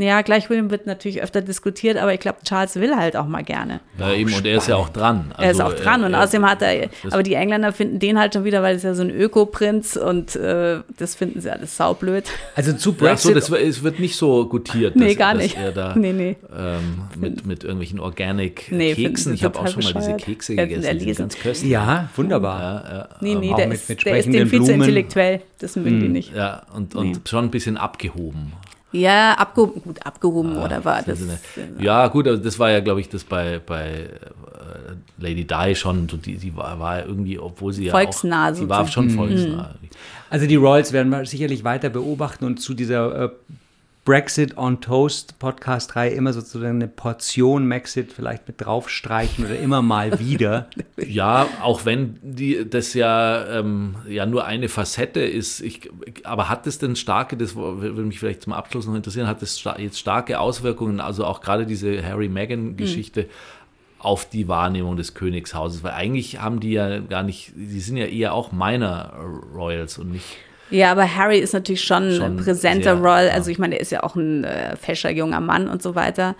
Ja, 0.00 0.22
gleich 0.22 0.48
William 0.48 0.70
wird 0.70 0.86
natürlich 0.86 1.22
öfter 1.22 1.42
diskutiert, 1.42 1.98
aber 1.98 2.14
ich 2.14 2.20
glaube, 2.20 2.38
Charles 2.44 2.76
will 2.76 2.96
halt 2.96 3.16
auch 3.16 3.26
mal 3.26 3.42
gerne. 3.42 3.80
Ja, 3.98 4.12
eben, 4.12 4.32
und 4.32 4.46
er 4.46 4.56
ist 4.56 4.68
ja 4.68 4.76
auch 4.76 4.88
dran. 4.88 5.32
Also, 5.36 5.42
er 5.42 5.50
ist 5.50 5.60
auch 5.60 5.82
dran 5.82 6.04
und 6.04 6.14
er, 6.14 6.22
außerdem 6.22 6.48
hat 6.48 6.62
er, 6.62 6.88
aber 7.10 7.22
die 7.22 7.34
Engländer 7.34 7.72
finden 7.72 7.98
den 7.98 8.18
halt 8.18 8.34
schon 8.34 8.44
wieder, 8.44 8.62
weil 8.62 8.76
es 8.76 8.82
ja 8.82 8.94
so 8.94 9.02
ein 9.02 9.10
Öko-Prinz 9.10 9.96
und 9.96 10.36
äh, 10.36 10.80
das 10.96 11.14
finden 11.14 11.40
sie 11.40 11.50
alles 11.50 11.76
saublöd. 11.76 12.24
Also 12.56 12.72
zu 12.72 12.94
Brexit. 12.94 13.34
Ja, 13.34 13.40
so, 13.40 13.54
das 13.54 13.62
es 13.62 13.82
wird 13.82 14.00
nicht 14.00 14.16
so 14.16 14.46
gutiert, 14.46 14.94
dass, 14.94 15.02
nee, 15.02 15.14
gar 15.14 15.34
nicht. 15.34 15.56
er 15.56 15.72
da 15.72 15.94
nee, 15.94 16.12
nee. 16.12 16.36
Ähm, 16.56 17.02
mit, 17.18 17.46
mit 17.46 17.64
irgendwelchen 17.64 18.00
Organic-Keksen, 18.00 19.32
nee, 19.32 19.34
ich 19.34 19.44
habe 19.44 19.58
auch 19.58 19.68
schon 19.68 19.82
mal 19.84 19.92
diese 19.92 20.16
Kekse 20.16 20.56
gegessen, 20.56 20.98
die 20.98 21.04
sind 21.12 21.30
ganz 21.30 21.38
köstlich. 21.38 21.70
Ja, 21.70 22.08
wunderbar. 22.16 22.60
Ja, 22.60 22.96
ja. 22.96 23.08
Nee, 23.20 23.34
nee, 23.34 23.54
der, 23.54 23.68
mit, 23.68 23.76
ist, 23.76 23.88
mit 23.88 24.04
der 24.04 24.18
ist 24.18 24.32
dem 24.32 24.48
viel 24.48 24.64
zu 24.64 24.72
intellektuell, 24.72 25.42
das 25.58 25.76
mögen 25.76 26.00
die 26.00 26.06
hm. 26.06 26.12
nicht. 26.12 26.34
Ja, 26.34 26.62
und, 26.74 26.94
und 26.94 27.10
nee. 27.10 27.16
schon 27.28 27.44
ein 27.44 27.50
bisschen 27.50 27.76
abgehoben. 27.76 28.52
Ja, 28.92 29.34
abgehoben, 29.34 29.82
gut, 29.82 30.04
abgehoben 30.04 30.56
ah, 30.56 30.64
oder 30.64 30.84
war 30.84 31.02
das? 31.02 31.20
Ja, 31.78 32.08
gut, 32.08 32.26
also 32.26 32.42
das 32.42 32.58
war 32.58 32.70
ja, 32.70 32.80
glaube 32.80 33.00
ich, 33.00 33.08
das 33.08 33.22
bei, 33.22 33.60
bei 33.64 33.88
äh, 33.88 34.08
Lady 35.18 35.46
Di 35.46 35.74
schon, 35.76 36.08
so 36.08 36.16
die, 36.16 36.36
die 36.36 36.56
war, 36.56 36.78
war 36.80 37.06
irgendwie, 37.06 37.38
obwohl 37.38 37.72
sie 37.72 37.88
volksnah 37.88 38.46
ja 38.46 38.52
auch, 38.52 38.56
sie 38.56 38.68
war 38.68 38.86
schon 38.88 39.06
mhm. 39.06 39.10
volksnah. 39.10 39.74
Also 40.28 40.46
die 40.46 40.56
Royals 40.56 40.92
werden 40.92 41.10
wir 41.10 41.24
sicherlich 41.24 41.62
weiter 41.62 41.88
beobachten 41.88 42.44
und 42.44 42.60
zu 42.60 42.74
dieser 42.74 43.24
äh, 43.24 43.30
Brexit 44.04 44.56
on 44.56 44.80
Toast 44.80 45.38
Podcast 45.38 45.94
3 45.94 46.08
immer 46.08 46.32
sozusagen 46.32 46.76
eine 46.76 46.88
Portion 46.88 47.68
Maxit 47.68 48.12
vielleicht 48.12 48.48
mit 48.48 48.60
draufstreichen 48.60 49.44
oder 49.44 49.58
immer 49.58 49.82
mal 49.82 50.18
wieder. 50.18 50.68
ja, 50.96 51.46
auch 51.62 51.84
wenn 51.84 52.18
die, 52.22 52.68
das 52.68 52.94
ja, 52.94 53.58
ähm, 53.58 53.96
ja 54.08 54.24
nur 54.24 54.46
eine 54.46 54.70
Facette 54.70 55.20
ist. 55.20 55.60
Ich, 55.60 55.90
aber 56.24 56.48
hat 56.48 56.66
es 56.66 56.78
denn 56.78 56.96
starke, 56.96 57.36
das 57.36 57.54
würde 57.56 58.02
mich 58.02 58.18
vielleicht 58.18 58.42
zum 58.42 58.54
Abschluss 58.54 58.86
noch 58.86 58.94
interessieren, 58.94 59.26
hat 59.26 59.42
es 59.42 59.62
jetzt 59.78 59.98
starke 59.98 60.40
Auswirkungen, 60.40 61.00
also 61.00 61.26
auch 61.26 61.42
gerade 61.42 61.66
diese 61.66 62.02
Harry-Meghan-Geschichte? 62.02 63.22
Mhm 63.24 63.28
auf 64.02 64.28
die 64.28 64.48
Wahrnehmung 64.48 64.96
des 64.96 65.12
Königshauses, 65.12 65.82
weil 65.82 65.92
eigentlich 65.92 66.40
haben 66.40 66.58
die 66.58 66.72
ja 66.72 67.00
gar 67.00 67.22
nicht, 67.22 67.52
die 67.54 67.80
sind 67.80 67.98
ja 67.98 68.06
eher 68.06 68.32
auch 68.32 68.50
meiner 68.50 69.12
Royals 69.54 69.98
und 69.98 70.10
nicht 70.10 70.38
ja, 70.70 70.92
aber 70.92 71.16
Harry 71.16 71.38
ist 71.38 71.52
natürlich 71.52 71.84
schon, 71.84 72.12
schon 72.12 72.24
ein 72.24 72.36
präsenter 72.36 72.94
Roll. 72.94 73.30
Also 73.32 73.50
ich 73.50 73.58
meine, 73.58 73.76
er 73.76 73.80
ist 73.80 73.92
ja 73.92 74.02
auch 74.02 74.14
ein 74.14 74.44
äh, 74.44 74.76
fescher 74.76 75.10
junger 75.10 75.40
Mann 75.40 75.68
und 75.68 75.82
so 75.82 75.94
weiter. 75.94 76.36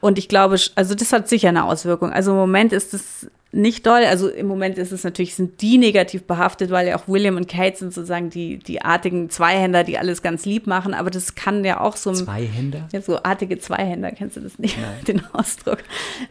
Und 0.00 0.18
ich 0.18 0.28
glaube, 0.28 0.56
also 0.74 0.94
das 0.94 1.12
hat 1.12 1.28
sicher 1.28 1.48
eine 1.48 1.64
Auswirkung. 1.64 2.12
Also 2.12 2.32
im 2.32 2.38
Moment 2.38 2.72
ist 2.72 2.94
es 2.94 3.30
nicht 3.52 3.84
doll. 3.84 4.04
Also 4.04 4.28
im 4.28 4.46
Moment 4.46 4.78
ist 4.78 4.92
es 4.92 5.02
natürlich, 5.02 5.34
sind 5.34 5.60
die 5.60 5.76
negativ 5.76 6.22
behaftet, 6.22 6.70
weil 6.70 6.86
ja 6.86 6.96
auch 6.96 7.08
William 7.08 7.36
und 7.36 7.48
Kate 7.48 7.76
sind 7.76 7.92
sozusagen 7.92 8.30
die, 8.30 8.58
die 8.58 8.82
artigen 8.82 9.28
Zweihänder, 9.28 9.82
die 9.82 9.98
alles 9.98 10.22
ganz 10.22 10.44
lieb 10.44 10.68
machen. 10.68 10.94
Aber 10.94 11.10
das 11.10 11.34
kann 11.34 11.64
ja 11.64 11.80
auch 11.80 11.96
so. 11.96 12.12
Zweihänder? 12.12 12.88
Ja, 12.92 13.00
so 13.00 13.20
artige 13.22 13.58
Zweihänder, 13.58 14.12
kennst 14.12 14.36
du 14.36 14.40
das 14.40 14.58
nicht? 14.58 14.78
Nein. 14.80 14.90
Den 15.06 15.22
Ausdruck. 15.32 15.78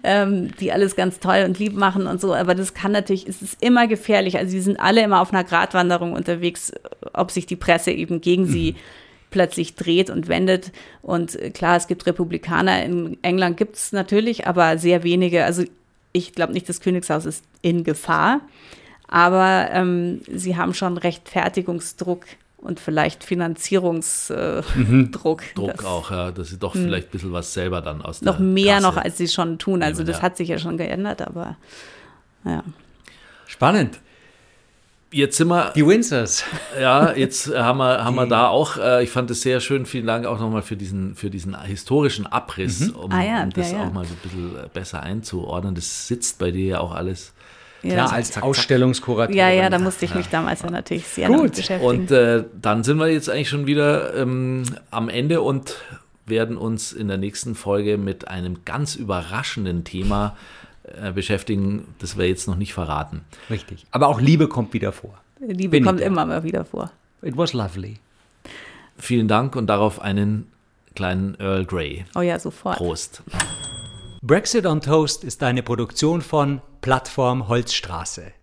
Ähm, 0.04 0.52
die 0.60 0.72
alles 0.72 0.96
ganz 0.96 1.20
toll 1.20 1.44
und 1.46 1.60
lieb 1.60 1.74
machen 1.74 2.08
und 2.08 2.22
so. 2.22 2.34
Aber 2.34 2.56
das 2.56 2.74
kann 2.74 2.94
natürlich, 2.94 3.28
es 3.28 3.42
ist 3.42 3.62
immer 3.62 3.88
gefährlich. 3.88 4.38
Also 4.38 4.52
sie 4.52 4.62
sind 4.62 4.80
alle 4.80 5.04
immer 5.04 5.20
auf 5.20 5.34
einer 5.34 5.44
Gratwanderung 5.44 6.14
unterwegs, 6.14 6.72
ob 7.14 7.32
sich 7.32 7.46
die 7.46 7.58
Presse 7.58 7.92
eben 7.92 8.22
gegen 8.22 8.44
mhm. 8.44 8.52
sie 8.52 8.76
plötzlich 9.30 9.76
dreht 9.76 10.10
und 10.10 10.30
wendet. 10.30 10.72
Und 11.02 11.36
äh, 11.36 11.50
klar, 11.50 11.76
es 11.76 11.88
gibt 11.88 12.06
Republikaner, 12.06 12.84
in 12.86 13.18
England 13.24 13.58
gibt 13.58 13.76
es 13.76 13.92
natürlich, 13.92 14.48
aber 14.48 14.78
sehr 14.78 15.04
wenige. 15.04 15.44
Also 15.44 15.64
ich 16.12 16.34
glaube 16.34 16.54
nicht, 16.54 16.68
das 16.70 16.82
Königshaus 16.82 17.26
ist 17.26 17.44
in 17.62 17.84
Gefahr, 17.84 18.42
aber 19.08 19.70
ähm, 19.72 20.22
sie 20.32 20.58
haben 20.58 20.74
schon 20.74 20.98
Rechtfertigungsdruck 20.98 22.26
und 22.58 22.80
vielleicht 22.80 23.24
Finanzierungsdruck. 23.24 24.66
Äh, 24.76 24.78
mhm. 24.78 25.12
Druck, 25.12 25.44
das, 25.56 25.86
auch, 25.86 26.12
ja, 26.12 26.32
dass 26.32 26.50
sie 26.50 26.58
doch 26.58 26.76
mh. 26.76 26.82
vielleicht 26.82 27.08
ein 27.08 27.12
bisschen 27.12 27.32
was 27.32 27.54
selber 27.54 27.82
dann 27.82 28.02
aus 28.02 28.22
Noch 28.22 28.40
mehr 28.40 28.76
Kasse 28.76 28.88
noch, 28.88 28.98
als 28.98 29.18
sie 29.18 29.28
schon 29.28 29.60
tun. 29.60 29.82
Also 29.82 30.04
das 30.04 30.18
ja. 30.18 30.24
hat 30.24 30.38
sich 30.38 30.50
ja 30.50 30.60
schon 30.60 30.78
geändert, 30.78 31.22
aber 31.22 31.56
ja. 32.44 32.64
Spannend. 33.48 34.00
Jetzt 35.12 35.38
sind 35.38 35.48
wir. 35.48 35.72
Die 35.76 35.86
Windsors. 35.86 36.44
Ja, 36.80 37.14
jetzt 37.14 37.54
haben 37.54 37.80
wir, 37.80 38.06
haben 38.06 38.16
wir 38.16 38.28
da 38.28 38.48
auch, 38.48 38.78
äh, 38.78 39.04
ich 39.04 39.10
fand 39.10 39.30
es 39.32 39.42
sehr 39.42 39.60
schön, 39.60 39.86
vielen 39.86 40.06
Dank 40.06 40.26
auch 40.26 40.40
nochmal 40.40 40.62
für 40.62 40.78
diesen, 40.78 41.16
für 41.16 41.30
diesen 41.30 41.60
historischen 41.62 42.26
Abriss, 42.26 42.80
mhm. 42.80 42.96
um, 42.96 43.12
ah, 43.12 43.22
ja, 43.22 43.44
um 43.44 43.50
das 43.50 43.72
ja, 43.72 43.80
ja. 43.80 43.88
auch 43.88 43.92
mal 43.92 44.06
so 44.06 44.14
ein 44.14 44.20
bisschen 44.22 44.56
äh, 44.56 44.70
besser 44.72 45.02
einzuordnen. 45.04 45.76
Das 45.76 46.08
sitzt 46.08 46.40
bei 46.40 46.52
dir 46.52 46.66
ja 46.66 46.80
auch 46.80 46.94
alles. 46.94 47.34
Ja, 47.82 47.94
Klar, 47.94 48.14
als 48.14 48.42
Ausstellungskurator. 48.42 49.36
Ja, 49.36 49.50
ja, 49.50 49.70
da 49.70 49.80
musste 49.80 50.06
ich 50.06 50.14
mich 50.14 50.28
damals 50.28 50.62
ja 50.62 50.70
natürlich 50.70 51.08
sehr 51.08 51.28
Gut. 51.28 51.56
beschäftigen. 51.56 51.86
Und 51.86 52.12
äh, 52.12 52.44
dann 52.62 52.84
sind 52.84 52.98
wir 52.98 53.08
jetzt 53.08 53.30
eigentlich 53.30 53.50
schon 53.50 53.68
wieder 53.68 54.16
ähm, 54.16 54.64
am 54.92 55.10
Ende 55.10 55.42
und 55.42 55.76
werden 56.26 56.58
uns 56.58 56.94
in 56.94 57.08
der 57.08 57.18
nächsten 57.18 57.56
Folge 57.56 57.98
mit 57.98 58.28
einem 58.28 58.64
ganz 58.66 58.96
überraschenden 58.96 59.84
Thema 59.84 60.36
äh, 61.02 61.12
beschäftigen, 61.12 61.94
das 62.00 62.18
wir 62.18 62.28
jetzt 62.28 62.48
noch 62.48 62.56
nicht 62.56 62.74
verraten. 62.74 63.22
Richtig. 63.50 63.86
Aber 63.92 64.08
auch 64.08 64.20
Liebe 64.20 64.48
kommt 64.48 64.74
wieder 64.74 64.92
vor. 64.92 65.18
Liebe 65.40 65.70
Bin 65.70 65.86
kommt 65.86 66.02
immer 66.02 66.26
mal 66.26 66.44
wieder 66.44 66.66
vor. 66.66 66.92
It 67.22 67.38
was 67.38 67.54
lovely. 67.54 67.98
Vielen 68.98 69.28
Dank 69.28 69.56
und 69.56 69.68
darauf 69.68 70.02
einen 70.02 70.52
kleinen 70.96 71.36
Earl 71.40 71.66
Grey. 71.66 72.06
Oh 72.16 72.22
ja, 72.22 72.40
sofort. 72.40 72.78
Prost. 72.78 73.24
Brexit 74.22 74.66
on 74.66 74.82
Toast 74.82 75.24
ist 75.24 75.42
eine 75.44 75.64
Produktion 75.64 76.22
von 76.22 76.62
Plattform 76.82 77.48
Holzstraße. 77.48 78.34